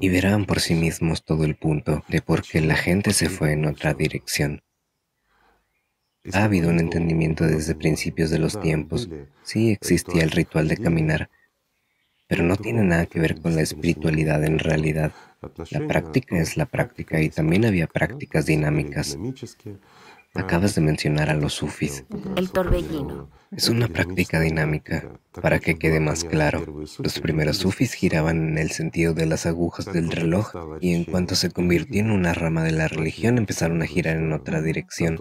[0.00, 3.52] Y verán por sí mismos todo el punto de por qué la gente se fue
[3.52, 4.62] en otra dirección.
[6.32, 9.08] Ha habido un entendimiento desde principios de los tiempos.
[9.42, 11.30] Sí existía el ritual de caminar,
[12.28, 15.12] pero no tiene nada que ver con la espiritualidad en realidad.
[15.70, 19.18] La práctica es la práctica y también había prácticas dinámicas.
[20.34, 22.04] Acabas de mencionar a los sufis.
[22.36, 23.30] El torbellino.
[23.50, 25.04] Es una práctica dinámica.
[25.40, 26.64] Para que quede más claro,
[26.98, 31.34] los primeros sufis giraban en el sentido de las agujas del reloj y en cuanto
[31.34, 35.16] se convirtió en una rama de la religión empezaron a girar en otra dirección.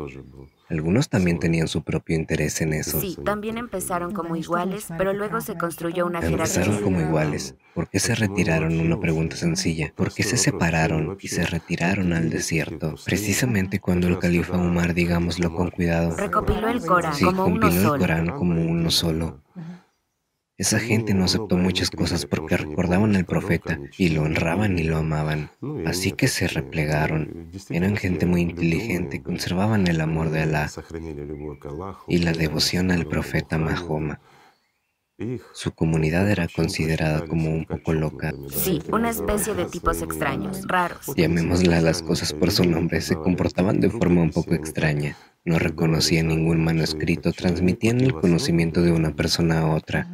[0.70, 3.00] Algunos también tenían su propio interés en eso.
[3.00, 6.44] Sí, también empezaron como iguales, pero luego se construyó una jerarquía.
[6.44, 7.56] Empezaron como iguales.
[7.74, 8.78] ¿Por qué se retiraron?
[8.78, 9.94] Una pregunta sencilla.
[9.96, 12.96] ¿Por qué se separaron y se retiraron al desierto?
[13.06, 17.98] Precisamente cuando el califa Umar, digámoslo con cuidado, recopiló el Corán sí, como uno solo.
[18.26, 19.42] Como uno solo.
[20.58, 24.98] Esa gente no aceptó muchas cosas porque recordaban al profeta y lo honraban y lo
[24.98, 25.52] amaban.
[25.86, 27.52] Así que se replegaron.
[27.70, 30.68] Eran gente muy inteligente, conservaban el amor de Alá
[32.08, 34.20] y la devoción al profeta Mahoma.
[35.52, 38.34] Su comunidad era considerada como un poco loca.
[38.52, 41.08] Sí, una especie de tipos extraños, raros.
[41.16, 45.18] Llamémosla las cosas por su nombre, se comportaban de forma un poco extraña.
[45.44, 50.08] No reconocían ningún manuscrito, transmitían el conocimiento de una persona a otra.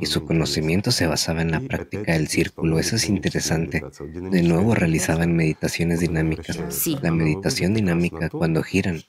[0.00, 2.80] Y su conocimiento se basaba en la práctica del círculo.
[2.80, 3.84] Eso es interesante.
[4.30, 6.58] De nuevo realizaban meditaciones dinámicas.
[6.70, 6.98] Sí.
[7.02, 9.00] La meditación dinámica, cuando giran,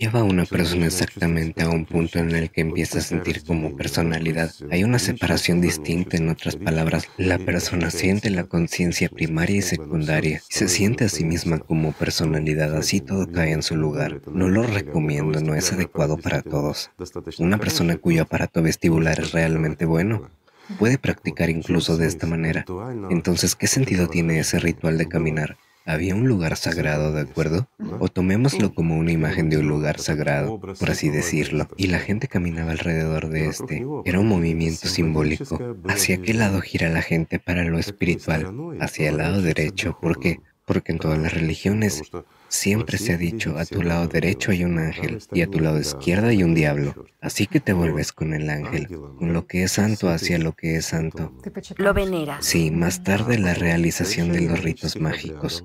[0.00, 3.76] lleva a una persona exactamente a un punto en el que empieza a sentir como
[3.76, 4.50] personalidad.
[4.70, 10.40] Hay una separación distinta, en otras palabras, la persona siente la conciencia primaria y secundaria
[10.48, 14.22] y se siente a sí misma como personalidad, así todo cae en su lugar.
[14.32, 16.90] No lo recomiendo, no es adecuado para todos.
[17.38, 20.30] Una persona cuyo aparato vestibular es realmente bueno
[20.78, 22.64] puede practicar incluso de esta manera.
[23.10, 25.56] Entonces, ¿qué sentido tiene ese ritual de caminar?
[25.92, 27.68] Había un lugar sagrado, ¿de acuerdo?
[27.98, 32.28] O tomémoslo como una imagen de un lugar sagrado, por así decirlo, y la gente
[32.28, 33.84] caminaba alrededor de este.
[34.04, 35.58] Era un movimiento simbólico.
[35.88, 38.54] ¿Hacia qué lado gira la gente para lo espiritual?
[38.78, 39.98] Hacia el lado derecho.
[40.00, 40.38] ¿Por qué?
[40.64, 42.02] Porque en todas las religiones
[42.46, 45.80] siempre se ha dicho, a tu lado derecho hay un ángel y a tu lado
[45.80, 47.06] izquierdo hay un diablo.
[47.20, 50.76] Así que te vuelves con el ángel, con lo que es santo hacia lo que
[50.76, 51.32] es santo.
[51.78, 52.44] Lo veneras.
[52.46, 55.64] Sí, más tarde la realización de los ritos mágicos,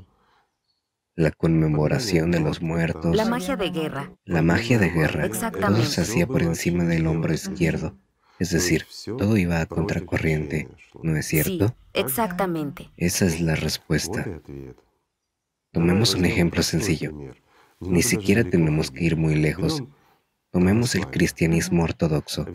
[1.16, 4.12] la conmemoración de los muertos, La magia de guerra.
[4.26, 5.82] la magia de guerra, Exactamente.
[5.84, 7.98] todo se hacía por encima del hombro izquierdo.
[8.38, 8.86] Es decir,
[9.18, 10.68] todo iba a contracorriente,
[11.02, 11.74] ¿no es Sí, cierto?
[11.94, 12.90] exactamente.
[12.98, 14.26] Esa es la respuesta.
[15.72, 17.14] Tomemos un ejemplo sencillo.
[17.80, 19.84] Ni siquiera tenemos que ir muy lejos.
[20.56, 22.46] Tomemos el cristianismo ortodoxo.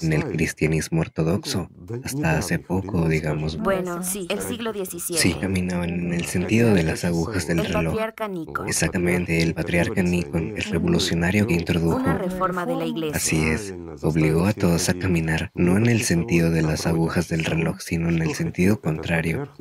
[0.00, 1.68] En el cristianismo ortodoxo,
[2.02, 5.18] hasta hace poco, digamos, Bueno, sí, el siglo XVII.
[5.18, 7.84] sí caminaban en el sentido de las agujas del El reloj.
[7.92, 8.68] patriarca Nikon.
[8.68, 13.16] Exactamente, el patriarca Nikon, el revolucionario que introdujo Una reforma de la iglesia.
[13.16, 17.44] Así es, obligó a todos a caminar, no en el sentido de las agujas del
[17.44, 19.52] reloj, sino en el sentido contrario.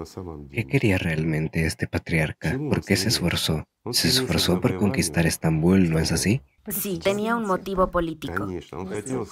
[0.49, 2.57] ¿Qué quería realmente este patriarca?
[2.57, 3.65] ¿Por qué se esforzó?
[3.91, 6.41] Se esforzó por conquistar Estambul, ¿no es así?
[6.67, 8.47] Sí, tenía un motivo político.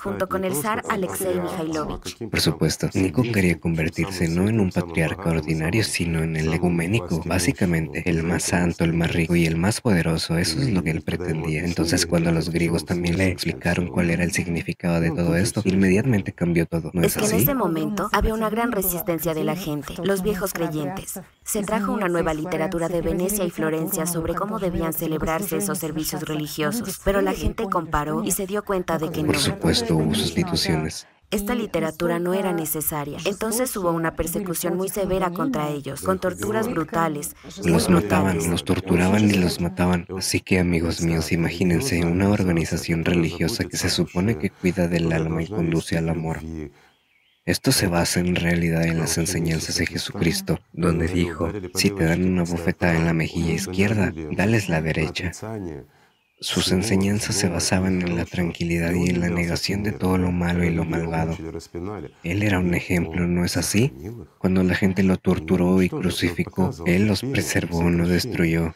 [0.02, 2.30] Junto con el zar Alexei Mikhailovich.
[2.30, 8.04] Por supuesto, Nikon quería convertirse no en un patriarca ordinario, sino en el ecuménico, básicamente,
[8.10, 11.02] el más santo, el más rico y el más poderoso, eso es lo que él
[11.02, 11.64] pretendía.
[11.64, 16.34] Entonces, cuando los griegos también le explicaron cuál era el significado de todo esto, inmediatamente
[16.34, 19.56] cambió todo, ¿no Es es que en ese momento había una gran resistencia de la
[19.56, 21.20] gente, los viejos creyentes.
[21.52, 26.22] Se trajo una nueva literatura de Venecia y Florencia sobre cómo debían celebrarse esos servicios
[26.22, 29.30] religiosos, pero la gente comparó y se dio cuenta de que no.
[29.30, 31.08] Por supuesto, hubo sustituciones.
[31.32, 33.18] Esta literatura no era necesaria.
[33.26, 37.36] Entonces hubo una persecución muy severa contra ellos, con torturas brutales.
[37.66, 40.06] Los mataban, los torturaban y los mataban.
[40.16, 45.42] Así que, amigos míos, imagínense una organización religiosa que se supone que cuida del alma
[45.42, 46.42] y conduce al amor.
[47.50, 52.24] Esto se basa en realidad en las enseñanzas de Jesucristo, donde dijo, si te dan
[52.24, 55.32] una bofetada en la mejilla izquierda, dales la derecha.
[56.40, 60.64] Sus enseñanzas se basaban en la tranquilidad y en la negación de todo lo malo
[60.64, 61.36] y lo malvado.
[62.24, 63.94] Él era un ejemplo, ¿no es así?
[64.38, 68.76] Cuando la gente lo torturó y crucificó, Él los preservó, no destruyó.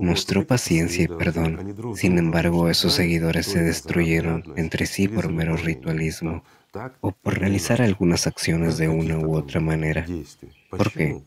[0.00, 1.76] Mostró paciencia y perdón.
[1.94, 6.42] Sin embargo, esos seguidores se destruyeron entre sí por mero ritualismo
[7.00, 10.06] o por realizar algunas acciones de una u otra manera.
[10.70, 11.22] ¿Por qué?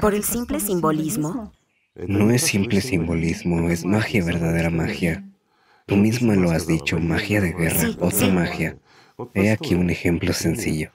[0.00, 1.52] Por el simple simbolismo.
[1.94, 5.24] No es simple simbolismo, es magia, verdadera magia.
[5.86, 8.78] Tú misma lo has dicho, magia de guerra, otra magia.
[9.34, 10.90] He aquí un ejemplo sencillo.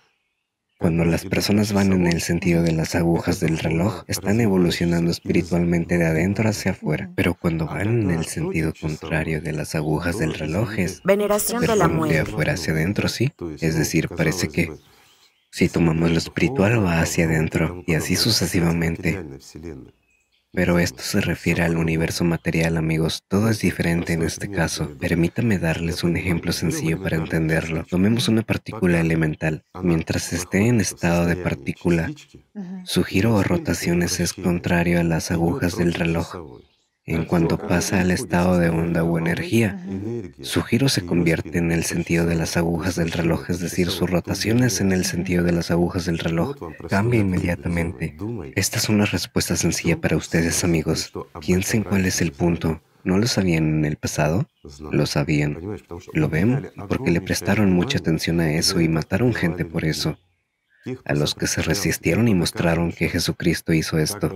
[0.79, 5.97] Cuando las personas van en el sentido de las agujas del reloj, están evolucionando espiritualmente
[5.97, 7.11] de adentro hacia afuera.
[7.15, 11.75] Pero cuando van en el sentido contrario de las agujas del reloj es veneración de
[11.75, 12.15] la muerte.
[12.15, 13.33] De afuera hacia adentro, sí.
[13.59, 14.71] Es decir, parece que
[15.49, 19.19] si tomamos lo espiritual va hacia adentro y así sucesivamente.
[20.53, 23.23] Pero esto se refiere al universo material, amigos.
[23.27, 24.97] Todo es diferente en este caso.
[24.97, 27.83] Permítame darles un ejemplo sencillo para entenderlo.
[27.83, 29.63] Tomemos una partícula elemental.
[29.83, 32.11] Mientras esté en estado de partícula,
[32.85, 36.33] su giro o rotaciones es contrario a las agujas del reloj.
[37.07, 39.81] En cuanto pasa al estado de onda o energía,
[40.41, 44.07] su giro se convierte en el sentido de las agujas del reloj, es decir, su
[44.07, 46.57] rotación es en el sentido de las agujas del reloj.
[46.89, 48.17] Cambia inmediatamente.
[48.55, 51.13] Esta es una respuesta sencilla para ustedes, amigos.
[51.39, 52.81] Piensen cuál es el punto.
[53.05, 54.45] ¿No lo sabían en el pasado?
[54.91, 55.57] Lo sabían.
[56.11, 60.17] Lo ven porque le prestaron mucha atención a eso y mataron gente por eso
[61.05, 64.35] a los que se resistieron y mostraron que Jesucristo hizo esto,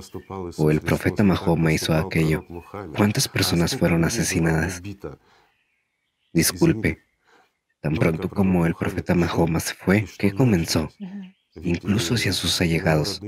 [0.58, 2.46] o el profeta Mahoma hizo aquello.
[2.96, 4.82] ¿Cuántas personas fueron asesinadas?
[6.34, 7.00] Disculpe,
[7.82, 10.90] tan pronto como el profeta Mahoma se fue, ¿qué comenzó?
[11.56, 13.22] Incluso hacia sus allegados.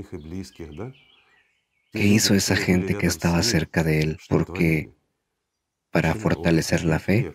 [1.92, 4.18] ¿Qué hizo esa gente que estaba cerca de él?
[4.28, 4.90] Porque
[5.90, 7.32] para fortalecer la fe,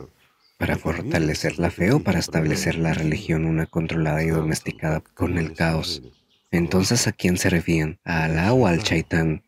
[0.60, 5.54] para fortalecer la fe o para establecer la religión una controlada y domesticada con el
[5.54, 6.04] caos.
[6.52, 7.98] Entonces, ¿a quién servían?
[8.04, 9.42] ¿A Alá o al Chaitán?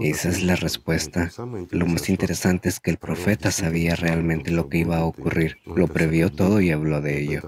[0.00, 1.30] Esa es la respuesta.
[1.70, 5.88] Lo más interesante es que el profeta sabía realmente lo que iba a ocurrir, lo
[5.88, 7.40] previó todo y habló de ello.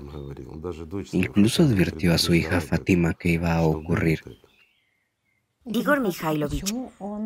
[1.12, 4.20] Incluso advirtió a su hija Fátima que iba a ocurrir.
[5.64, 6.74] Igor Mikhailovich,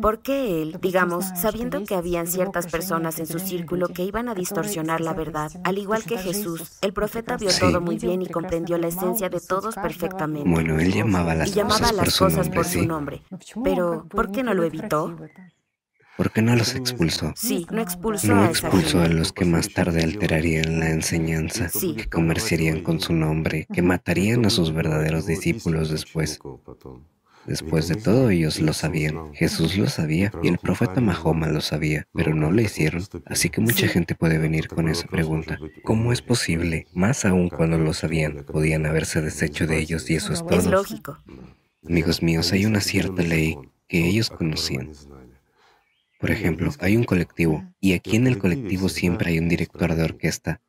[0.01, 4.35] ¿por qué él, digamos, sabiendo que habían ciertas personas en su círculo que iban a
[4.35, 8.77] distorsionar la verdad, al igual que Jesús, el profeta vio todo muy bien y comprendió
[8.77, 10.47] la esencia de todos perfectamente?
[10.47, 12.85] Bueno, él llamaba las, llamaba cosas, las por su cosas nombre, por su sí.
[12.85, 13.21] nombre.
[13.63, 15.17] Pero, ¿por qué no lo evitó?
[16.15, 17.33] ¿Por qué no los expulsó?
[17.35, 19.15] Sí, no expulsó No a esa expulsó a gente.
[19.17, 21.95] los que más tarde alterarían la enseñanza, Sí.
[21.95, 26.39] que comerciarían con su nombre, que matarían a sus verdaderos discípulos después.
[27.47, 29.33] Después de todo, ellos lo sabían.
[29.33, 33.03] Jesús lo sabía y el profeta Mahoma lo sabía, pero no lo hicieron.
[33.25, 35.57] Así que mucha gente puede venir con esa pregunta.
[35.83, 36.87] ¿Cómo es posible?
[36.93, 40.71] Más aún cuando lo sabían, podían haberse deshecho de ellos y eso es Es todo.
[40.71, 41.17] lógico.
[41.87, 44.91] Amigos míos, hay una cierta ley que ellos conocían.
[46.19, 50.03] Por ejemplo, hay un colectivo y aquí en el colectivo siempre hay un director de
[50.03, 50.61] orquesta.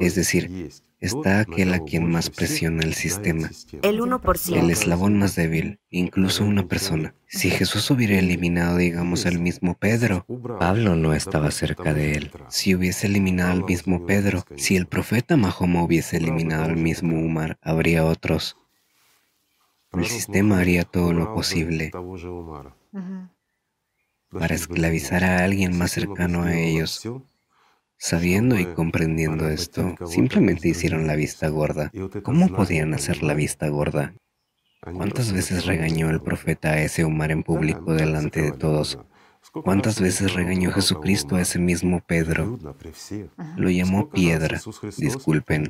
[0.00, 0.70] Es decir,
[1.00, 3.50] está aquel a quien más presiona el sistema,
[3.82, 4.56] El 1%.
[4.56, 7.14] el eslabón más débil, incluso una persona.
[7.26, 10.26] Si Jesús hubiera eliminado, digamos, al mismo Pedro,
[10.58, 12.30] Pablo no estaba cerca de él.
[12.48, 17.58] Si hubiese eliminado al mismo Pedro, si el profeta Mahoma hubiese eliminado al mismo Umar,
[17.62, 18.56] habría otros.
[19.92, 21.90] El sistema haría todo lo posible
[24.30, 27.02] para esclavizar a alguien más cercano a ellos.
[27.98, 31.90] Sabiendo y comprendiendo esto, simplemente hicieron la vista gorda.
[32.22, 34.14] ¿Cómo podían hacer la vista gorda?
[34.80, 38.98] ¿Cuántas veces regañó el profeta a ese Umar en público delante de todos?
[39.64, 42.58] ¿Cuántas veces regañó Jesucristo a ese mismo Pedro?
[43.56, 44.60] Lo llamó piedra.
[44.96, 45.68] Disculpen.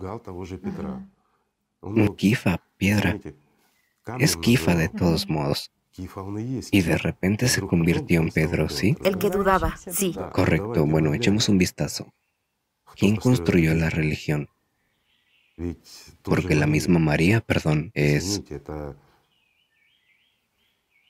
[1.80, 3.18] Un kifa, piedra.
[4.18, 5.72] Es kifa de todos modos.
[6.70, 8.96] Y de repente se convirtió en Pedro, ¿sí?
[9.04, 10.14] El que dudaba, sí.
[10.32, 10.86] Correcto.
[10.86, 12.12] Bueno, echemos un vistazo.
[12.96, 14.48] ¿Quién construyó la religión?
[16.22, 18.42] Porque la misma María, perdón, es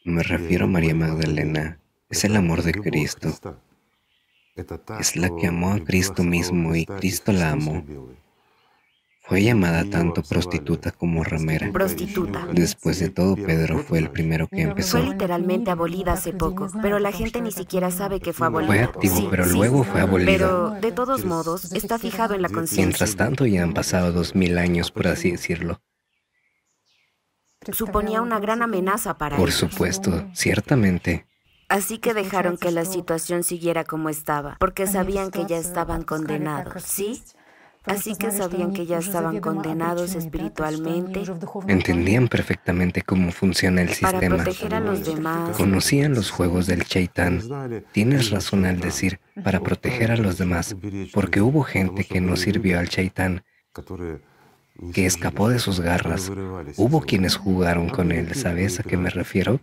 [0.05, 1.81] Me refiero a María Magdalena.
[2.09, 3.61] Es el amor de Cristo.
[4.99, 7.85] Es la que amó a Cristo mismo y Cristo la amó.
[9.29, 11.71] Fue llamada tanto prostituta como ramera.
[11.71, 12.47] Prostituta.
[12.51, 14.99] Después de todo, Pedro fue el primero que empezó.
[14.99, 18.69] Fue literalmente abolida hace poco, pero la gente ni siquiera sabe que fue abolida.
[18.69, 20.33] Fue activo, pero luego fue abolida.
[20.33, 22.87] Pero, de todos modos, está fijado en la conciencia.
[22.87, 25.83] Mientras tanto, ya han pasado dos mil años, por así decirlo.
[27.71, 29.61] Suponía una gran amenaza para Por ellos.
[29.61, 31.27] supuesto, ciertamente.
[31.69, 36.83] Así que dejaron que la situación siguiera como estaba, porque sabían que ya estaban condenados,
[36.83, 37.23] ¿sí?
[37.89, 41.23] Así que sabían que ya estaban condenados espiritualmente
[41.69, 44.37] Entendían perfectamente cómo funciona el para sistema.
[44.37, 45.57] proteger a los demás.
[45.57, 47.43] Conocían los juegos del Chaitán.
[47.93, 50.77] Tienes razón al decir, para proteger a los demás,
[51.13, 53.43] porque hubo gente que no sirvió al Chaitán,
[54.93, 56.31] que escapó de sus garras.
[56.77, 59.61] Hubo quienes jugaron con él, ¿sabes a qué me refiero?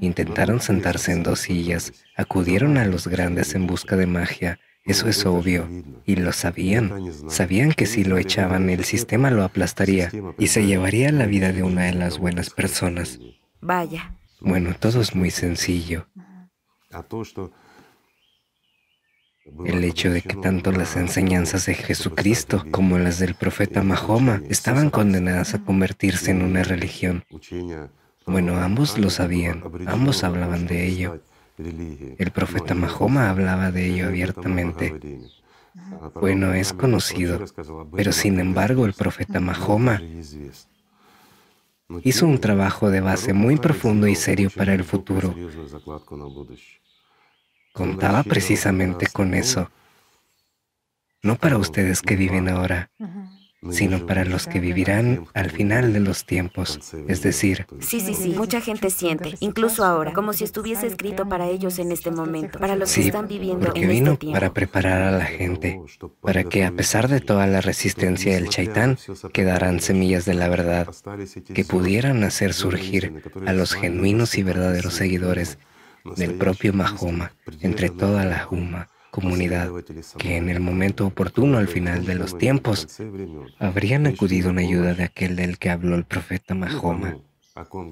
[0.00, 4.58] Intentaron sentarse en dos sillas, acudieron a los grandes en busca de magia.
[4.84, 5.68] Eso es obvio.
[6.04, 7.10] Y lo sabían.
[7.28, 11.62] Sabían que si lo echaban, el sistema lo aplastaría y se llevaría la vida de
[11.62, 13.18] una de las buenas personas.
[13.60, 16.06] Vaya, Bueno, todo es muy sencillo.
[19.64, 24.90] El hecho de que tanto las enseñanzas de Jesucristo como las del profeta Mahoma estaban
[24.90, 27.24] condenadas a convertirse en una religión.
[28.26, 31.22] Bueno, ambos lo sabían, ambos hablaban de ello.
[31.56, 35.20] El profeta Mahoma hablaba de ello abiertamente.
[36.20, 37.44] Bueno, es conocido,
[37.94, 40.00] pero sin embargo el profeta Mahoma
[42.02, 45.34] hizo un trabajo de base muy profundo y serio para el futuro.
[47.72, 49.70] Contaba precisamente con eso.
[51.22, 52.90] No para ustedes que viven ahora,
[53.70, 56.80] sino para los que vivirán al final de los tiempos.
[57.08, 61.48] Es decir, sí, sí, sí, mucha gente siente, incluso ahora, como si estuviese escrito para
[61.48, 64.34] ellos en este momento, para los que están viviendo porque en vino este tiempo.
[64.34, 65.80] para preparar a la gente,
[66.20, 68.98] para que a pesar de toda la resistencia del chaitán,
[69.32, 70.88] quedaran semillas de la verdad
[71.52, 75.58] que pudieran hacer surgir a los genuinos y verdaderos seguidores
[76.16, 79.70] del propio Mahoma entre toda la Huma comunidad
[80.18, 82.88] que en el momento oportuno al final de los tiempos
[83.60, 87.18] habrían acudido en ayuda de aquel del que habló el profeta Mahoma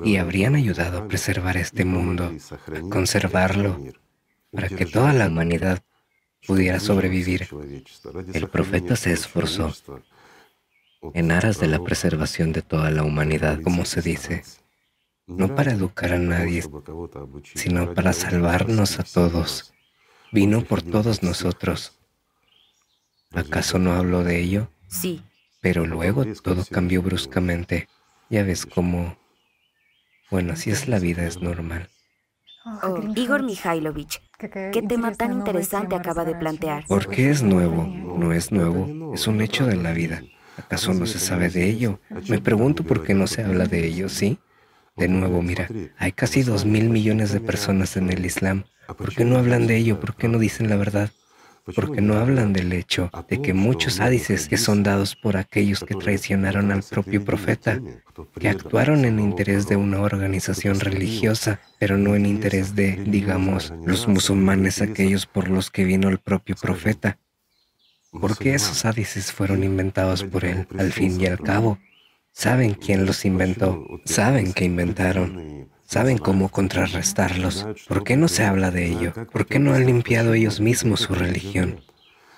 [0.05, 2.33] y habrían ayudado a preservar este mundo,
[2.77, 3.81] a conservarlo,
[4.51, 5.85] para que toda la humanidad
[6.45, 7.47] pudiera sobrevivir.
[8.35, 9.73] El profeta se esforzó
[11.14, 14.43] en aras de la preservación de toda la humanidad, como se dice,
[15.29, 16.64] no para educar a nadie,
[17.55, 19.73] sino para salvarnos a todos.
[20.33, 21.93] Vino por todos nosotros.
[23.35, 24.68] ¿Acaso no habló de ello?
[24.89, 25.22] Sí,
[25.61, 27.89] Pero luego todo cambió bruscamente.
[28.30, 29.16] Ya ves cómo...
[30.30, 31.89] Bueno, así es la vida, es normal.
[32.64, 36.85] Oh, Igor Mikhailovich, ¿qué tema tan interesante acaba de plantear?
[36.89, 40.22] Porque es nuevo, no es nuevo, es un hecho de la vida.
[40.57, 42.01] ¿Acaso no se sabe de ello?
[42.28, 44.39] Me pregunto por qué no se habla de ello, ¿sí?
[44.97, 45.68] De nuevo, mira,
[45.99, 48.64] hay casi dos mil millones de personas en el Islam.
[48.86, 49.99] ¿Por qué no hablan de ello?
[49.99, 51.11] ¿Por qué no dicen la verdad?
[51.74, 55.95] Porque no hablan del hecho de que muchos hádices que son dados por aquellos que
[55.95, 57.80] traicionaron al propio profeta,
[58.38, 64.09] que actuaron en interés de una organización religiosa, pero no en interés de, digamos, los
[64.09, 67.18] musulmanes, aquellos por los que vino el propio profeta.
[68.11, 71.78] Porque esos hádices fueron inventados por él, al fin y al cabo.
[72.33, 77.66] Saben quién los inventó, saben qué inventaron, saben cómo contrarrestarlos.
[77.87, 79.12] ¿Por qué no se habla de ello?
[79.30, 81.80] ¿Por qué no han limpiado ellos mismos su religión?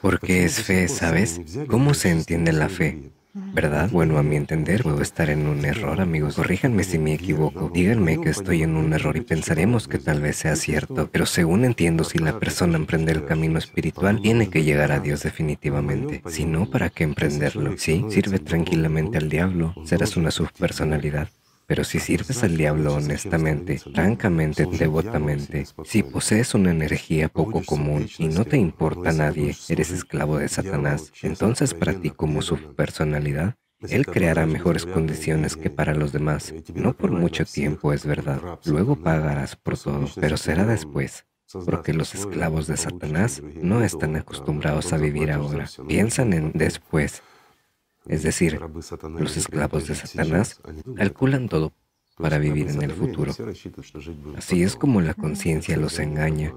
[0.02, 1.40] Porque es fe, ¿sabes?
[1.68, 3.12] ¿Cómo se entiende la fe?
[3.36, 3.90] ¿Verdad?
[3.90, 6.36] Bueno, a mi entender, puedo estar en un error, amigos.
[6.36, 7.68] Corríjanme si me equivoco.
[7.68, 11.08] Díganme que estoy en un error y pensaremos que tal vez sea cierto.
[11.10, 15.24] Pero según entiendo, si la persona emprende el camino espiritual, tiene que llegar a Dios
[15.24, 16.22] definitivamente.
[16.28, 17.74] Si no, ¿para qué emprenderlo?
[17.76, 19.74] Sí, sirve tranquilamente al diablo.
[19.84, 21.28] Serás una subpersonalidad.
[21.66, 28.28] Pero si sirves al diablo honestamente, francamente, devotamente, si posees una energía poco común y
[28.28, 33.54] no te importa nadie, eres esclavo de Satanás, entonces para ti como su personalidad,
[33.88, 36.54] él creará mejores condiciones que para los demás.
[36.74, 38.40] No por mucho tiempo, es verdad.
[38.64, 41.26] Luego pagarás por todo, pero será después.
[41.64, 45.68] Porque los esclavos de Satanás no están acostumbrados a vivir ahora.
[45.86, 47.22] Piensan en después.
[48.06, 48.60] Es decir,
[49.18, 50.60] los esclavos de Satanás
[50.96, 51.72] calculan todo
[52.16, 53.32] para vivir en el futuro.
[54.36, 56.54] Así es como la conciencia los engaña.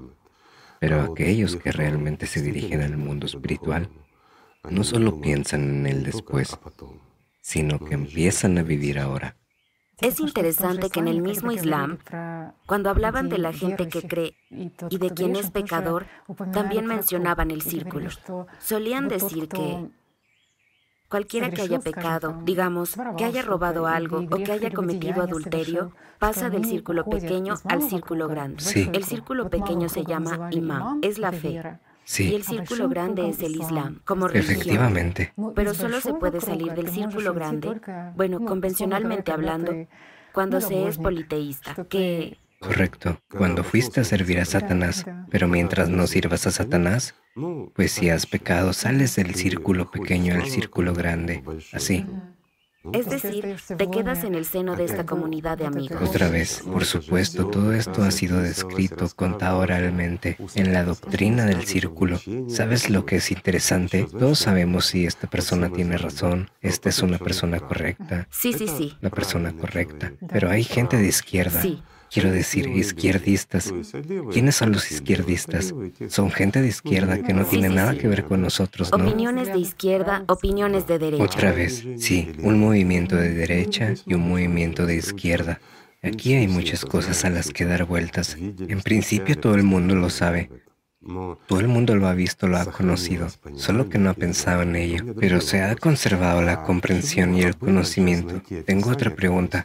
[0.80, 3.90] Pero aquellos que realmente se dirigen al mundo espiritual
[4.70, 6.56] no solo piensan en el después,
[7.40, 9.36] sino que empiezan a vivir ahora.
[10.00, 11.98] Es interesante que en el mismo Islam,
[12.66, 16.06] cuando hablaban de la gente que cree y de quien es pecador,
[16.52, 18.10] también mencionaban el círculo.
[18.60, 19.90] Solían decir que
[21.08, 26.50] cualquiera que haya pecado, digamos, que haya robado algo o que haya cometido adulterio, pasa
[26.50, 28.62] del círculo pequeño al círculo grande.
[28.92, 31.78] El círculo pequeño se llama imam, es la fe.
[32.18, 34.56] Y el círculo grande es el Islam, como religión.
[34.56, 35.34] Efectivamente.
[35.54, 37.80] Pero solo se puede salir del círculo grande,
[38.16, 39.74] bueno, convencionalmente hablando,
[40.32, 42.38] cuando se es politeísta, que...
[42.60, 47.14] Correcto, cuando fuiste a servir a Satanás, pero mientras no sirvas a Satanás,
[47.74, 52.04] pues si has pecado, sales del círculo pequeño al círculo grande, así.
[52.92, 56.00] Es decir, te quedas en el seno de esta comunidad de amigos.
[56.00, 61.66] Otra vez, por supuesto, todo esto ha sido descrito, contado oralmente, en la doctrina del
[61.66, 62.20] círculo.
[62.48, 64.06] ¿Sabes lo que es interesante?
[64.10, 68.26] Todos sabemos si esta persona tiene razón, esta es una persona correcta.
[68.30, 68.96] Sí, sí, sí.
[69.00, 70.12] La persona correcta.
[70.30, 71.60] Pero hay gente de izquierda.
[71.60, 71.82] Sí.
[72.10, 73.72] Quiero decir, izquierdistas.
[74.32, 75.74] ¿Quiénes son los izquierdistas?
[76.08, 79.04] Son gente de izquierda que no tiene nada que ver con nosotros, ¿no?
[79.04, 81.22] Opiniones de izquierda, opiniones de derecha.
[81.22, 85.60] Otra vez, sí, un movimiento de derecha y un movimiento de izquierda.
[86.02, 88.36] Aquí hay muchas cosas a las que dar vueltas.
[88.36, 90.50] En principio todo el mundo lo sabe.
[91.46, 94.76] Todo el mundo lo ha visto, lo ha conocido, solo que no ha pensado en
[94.76, 95.14] ello.
[95.18, 98.42] Pero se ha conservado la comprensión y el conocimiento.
[98.64, 99.64] Tengo otra pregunta.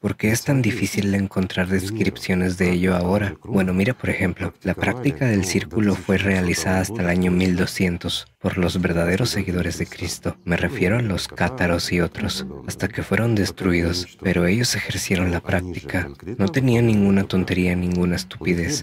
[0.00, 3.34] ¿Por qué es tan difícil encontrar descripciones de ello ahora?
[3.42, 8.58] Bueno, mira por ejemplo, la práctica del círculo fue realizada hasta el año 1200 por
[8.58, 10.36] los verdaderos seguidores de Cristo.
[10.44, 15.40] Me refiero a los cátaros y otros, hasta que fueron destruidos, pero ellos ejercieron la
[15.40, 16.08] práctica.
[16.38, 18.82] No tenían ninguna tontería, ninguna estupidez.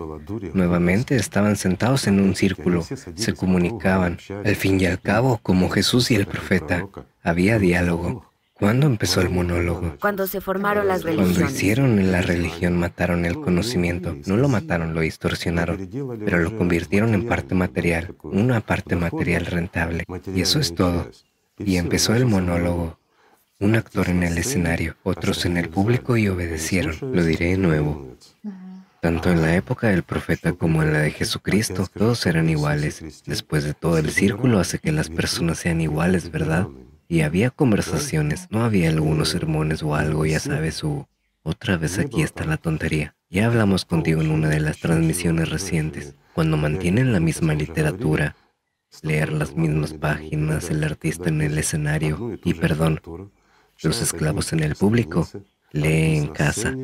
[0.54, 2.84] Nuevamente estaban sentados en un círculo,
[3.16, 4.18] se comunicaban.
[4.44, 6.88] Al fin y al cabo, como Jesús y el profeta,
[7.22, 8.33] había diálogo.
[8.64, 9.98] ¿Cuándo empezó el monólogo?
[10.00, 11.38] Cuando se formaron las religiones.
[11.38, 14.16] Cuando hicieron la religión mataron el conocimiento.
[14.26, 15.90] No lo mataron, lo distorsionaron,
[16.24, 20.06] pero lo convirtieron en parte material, una parte material rentable.
[20.34, 21.12] Y eso es todo.
[21.58, 22.98] Y empezó el monólogo.
[23.60, 26.96] Un actor en el escenario, otros en el público y obedecieron.
[27.02, 28.16] Lo diré de nuevo.
[29.02, 33.24] Tanto en la época del profeta como en la de Jesucristo, todos eran iguales.
[33.26, 36.70] Después de todo, el círculo hace que las personas sean iguales, ¿verdad?
[37.14, 41.06] Y había conversaciones, no había algunos sermones o algo, ya sabes, su...
[41.44, 43.14] Otra vez aquí está la tontería.
[43.30, 46.16] Ya hablamos contigo en una de las transmisiones recientes.
[46.34, 48.36] Cuando mantienen la misma literatura,
[49.04, 53.00] leer las mismas páginas, el artista en el escenario y, perdón,
[53.84, 55.30] los esclavos en el público,
[55.72, 56.76] lee en casa.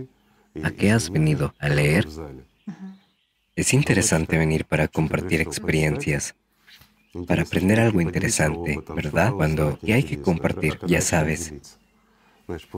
[0.61, 1.55] ¿A qué has venido?
[1.57, 2.07] ¿A leer?
[3.55, 6.35] Es interesante venir para compartir experiencias,
[7.27, 9.33] para aprender algo interesante, ¿verdad?
[9.33, 11.53] Cuando y hay que compartir, ya sabes.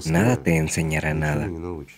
[0.05, 1.49] Nada te enseñará nada.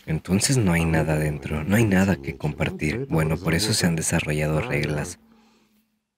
[0.05, 3.07] Entonces no hay nada dentro, no hay nada que compartir.
[3.09, 5.19] Bueno, por eso se han desarrollado reglas.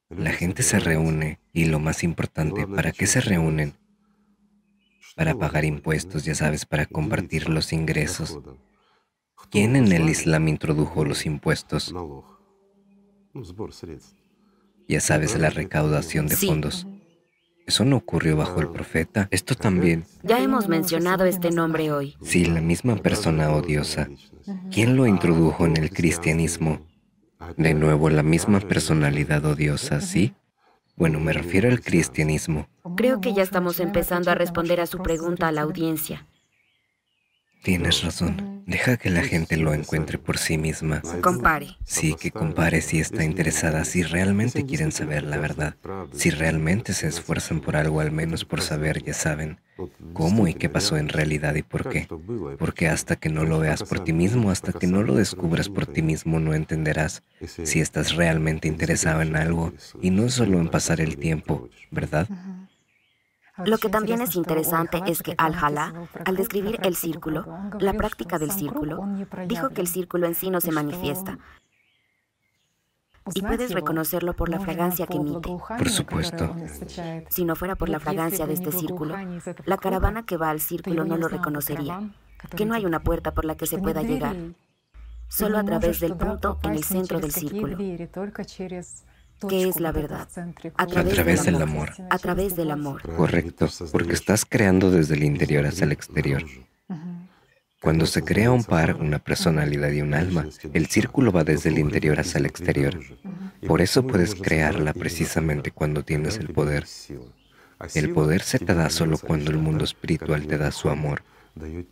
[0.09, 3.73] La gente se reúne y lo más importante, ¿para qué se reúnen?
[5.15, 8.38] Para pagar impuestos, ya sabes, para compartir los ingresos.
[9.49, 11.93] ¿Quién en el Islam introdujo los impuestos?
[14.88, 16.88] Ya sabes, la recaudación de fondos.
[17.66, 19.28] Eso no ocurrió bajo el profeta.
[19.32, 20.06] Esto también.
[20.22, 22.16] Ya hemos mencionado este nombre hoy.
[22.22, 24.08] Sí, la misma persona odiosa.
[24.72, 26.86] ¿Quién lo introdujo en el cristianismo?
[27.58, 30.34] De nuevo, la misma personalidad odiosa, ¿sí?
[30.96, 32.70] Bueno, me refiero al cristianismo.
[32.96, 36.28] Creo que ya estamos empezando a responder a su pregunta a la audiencia.
[37.64, 38.55] Tienes razón.
[38.66, 41.01] Deja que la gente lo encuentre por sí misma.
[41.22, 41.78] Compare.
[41.86, 45.76] Sí, que compare si está interesada, si realmente quieren saber la verdad,
[46.13, 49.59] si realmente se esfuerzan por algo, al menos por saber, ya saben,
[50.13, 52.07] cómo y qué pasó en realidad y por qué.
[52.57, 55.86] Porque hasta que no lo veas por ti mismo, hasta que no lo descubras por
[55.86, 57.22] ti mismo, no entenderás
[57.63, 62.28] si estás realmente interesado en algo y no solo en pasar el tiempo, ¿verdad?
[63.64, 65.93] Lo que también es interesante es que Al-Jalá,
[66.26, 67.45] al describir el círculo,
[67.80, 69.08] la práctica del círculo,
[69.47, 71.38] dijo que el círculo en sí no se manifiesta.
[73.34, 75.49] Y puedes reconocerlo por la fragancia que emite.
[75.49, 76.56] Por supuesto.
[77.30, 79.16] Si no fuera por la fragancia de este círculo,
[79.66, 82.12] la caravana que va al círculo no lo reconocería.
[82.56, 84.36] Que no hay una puerta por la que se pueda llegar,
[85.28, 87.78] solo a través del punto en el centro del círculo.
[89.50, 90.28] ¿Qué es la verdad?
[90.76, 91.92] A través, del, amor.
[92.10, 93.02] A través del amor.
[93.16, 96.44] Correcto, porque estás creando desde el interior hacia el exterior.
[97.82, 101.78] Cuando se crea un par, una personalidad y un alma, el círculo va desde el
[101.78, 103.00] interior hacia el exterior.
[103.68, 106.86] Por eso puedes crearla precisamente cuando tienes el poder.
[107.94, 111.24] El poder se te da solo cuando el mundo espiritual te da su amor.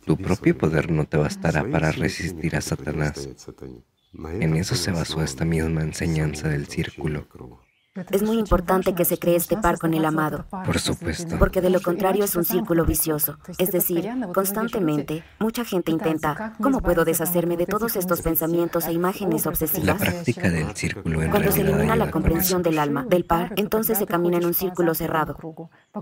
[0.04, 3.28] Tu propio poder no te bastará para resistir a Satanás.
[4.16, 7.26] En eso se basó esta misma enseñanza del círculo.
[8.10, 10.46] Es muy importante que se cree este par con el amado.
[10.50, 11.38] Por supuesto.
[11.38, 13.38] Porque de lo contrario es un círculo vicioso.
[13.56, 19.46] Es decir, constantemente, mucha gente intenta, ¿cómo puedo deshacerme de todos estos pensamientos e imágenes
[19.46, 19.86] obsesivas?
[19.86, 23.96] La práctica del círculo en Cuando se elimina la comprensión del alma, del par, entonces
[23.96, 25.36] se camina en un círculo cerrado.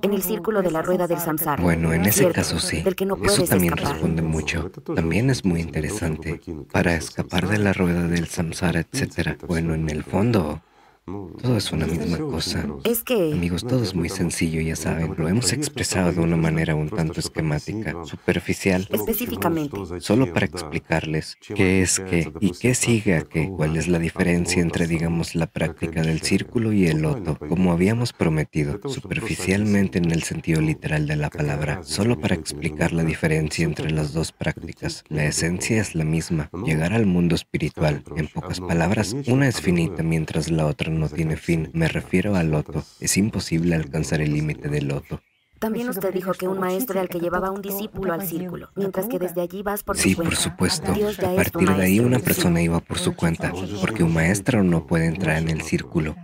[0.01, 1.62] En el círculo de la rueda del samsara.
[1.62, 2.82] Bueno, en ese caso sí.
[3.22, 4.70] Eso también responde mucho.
[4.95, 6.40] También es muy interesante.
[6.72, 9.36] Para escapar de la rueda del samsara, etc.
[9.47, 10.62] Bueno, en el fondo...
[11.05, 12.64] Todo es una misma cosa.
[12.84, 13.32] Es que...
[13.32, 15.14] Amigos, todo es muy sencillo, ya saben.
[15.18, 18.86] Lo hemos expresado de una manera un tanto esquemática, superficial.
[18.88, 19.76] Específicamente.
[19.98, 23.48] Solo para explicarles qué es qué y qué sigue a qué.
[23.48, 28.12] Cuál es la diferencia entre, digamos, la práctica del círculo y el loto, como habíamos
[28.12, 31.80] prometido, superficialmente en el sentido literal de la palabra.
[31.82, 35.03] Solo para explicar la diferencia entre las dos prácticas.
[35.09, 38.05] La esencia es la misma, llegar al mundo espiritual.
[38.16, 41.70] En pocas palabras, una es finita mientras la otra no tiene fin.
[41.72, 42.84] Me refiero al loto.
[43.01, 45.20] Es imposible alcanzar el límite del loto.
[45.59, 49.07] También usted dijo que un maestro era el que llevaba un discípulo al círculo, mientras
[49.07, 50.36] que desde allí vas por sí, tu cuenta.
[50.36, 50.93] Sí, por supuesto.
[50.93, 55.07] A partir de ahí una persona iba por su cuenta, porque un maestro no puede
[55.07, 56.16] entrar en el círculo.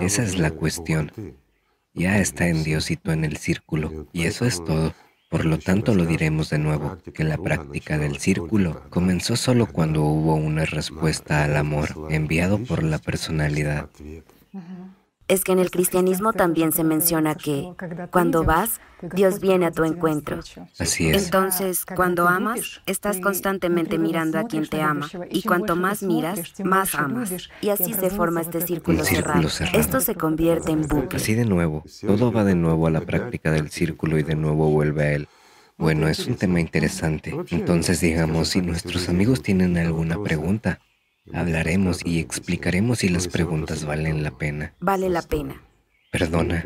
[0.00, 1.10] Esa es la cuestión.
[1.94, 4.94] Ya está en Dios y tú en el círculo, y eso es todo.
[5.28, 10.02] Por lo tanto, lo diremos de nuevo, que la práctica del círculo comenzó solo cuando
[10.02, 13.88] hubo una respuesta al amor enviado por la personalidad.
[15.28, 17.72] Es que en el cristianismo también se menciona que
[18.10, 20.40] cuando vas, Dios viene a tu encuentro.
[20.78, 21.24] Así es.
[21.24, 25.08] Entonces, cuando amas, estás constantemente mirando a quien te ama.
[25.30, 27.32] Y cuanto más miras, más amas.
[27.60, 29.78] Y así se forma este círculo, círculo cerrado.
[29.78, 31.16] Esto se convierte en bucle.
[31.16, 34.70] Así de nuevo, todo va de nuevo a la práctica del círculo y de nuevo
[34.70, 35.28] vuelve a él.
[35.76, 37.36] Bueno, es un tema interesante.
[37.50, 40.80] Entonces, digamos, si nuestros amigos tienen alguna pregunta,
[41.32, 44.74] Hablaremos y explicaremos si las preguntas valen la pena.
[44.80, 45.62] Vale la pena.
[46.10, 46.64] Perdona,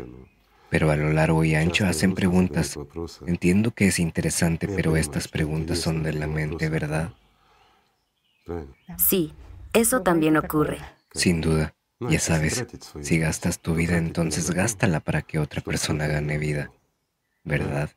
[0.69, 2.77] pero a lo largo y ancho hacen preguntas.
[3.25, 7.13] Entiendo que es interesante, pero estas preguntas son de la mente, ¿verdad?
[8.97, 9.33] Sí,
[9.73, 10.77] eso también ocurre.
[11.13, 11.73] Sin duda.
[11.99, 12.65] Ya sabes,
[13.01, 16.71] si gastas tu vida, entonces gástala para que otra persona gane vida,
[17.43, 17.91] ¿verdad?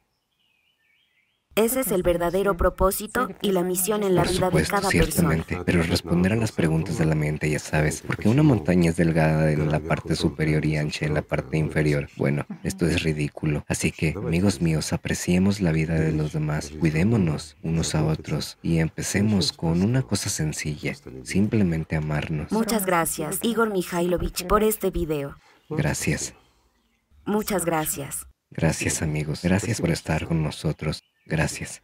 [1.56, 4.90] Ese es el verdadero propósito y la misión en la Por vida supuesto, de cada
[4.90, 5.64] ciertamente, persona.
[5.64, 9.52] pero responder a las preguntas de la mente, ya sabes, porque una montaña es delgada
[9.52, 12.08] en la parte superior y ancha en la parte inferior.
[12.16, 13.64] Bueno, esto es ridículo.
[13.68, 18.78] Así que, amigos míos, apreciemos la vida de los demás, cuidémonos unos a otros y
[18.78, 20.92] empecemos con una cosa sencilla,
[21.22, 22.50] simplemente amarnos.
[22.50, 25.36] Muchas gracias, Igor Mikhailovich, por este video.
[25.70, 26.34] Gracias.
[27.26, 28.26] Muchas gracias.
[28.50, 31.00] Gracias amigos, gracias por estar con nosotros.
[31.26, 31.82] Gracias.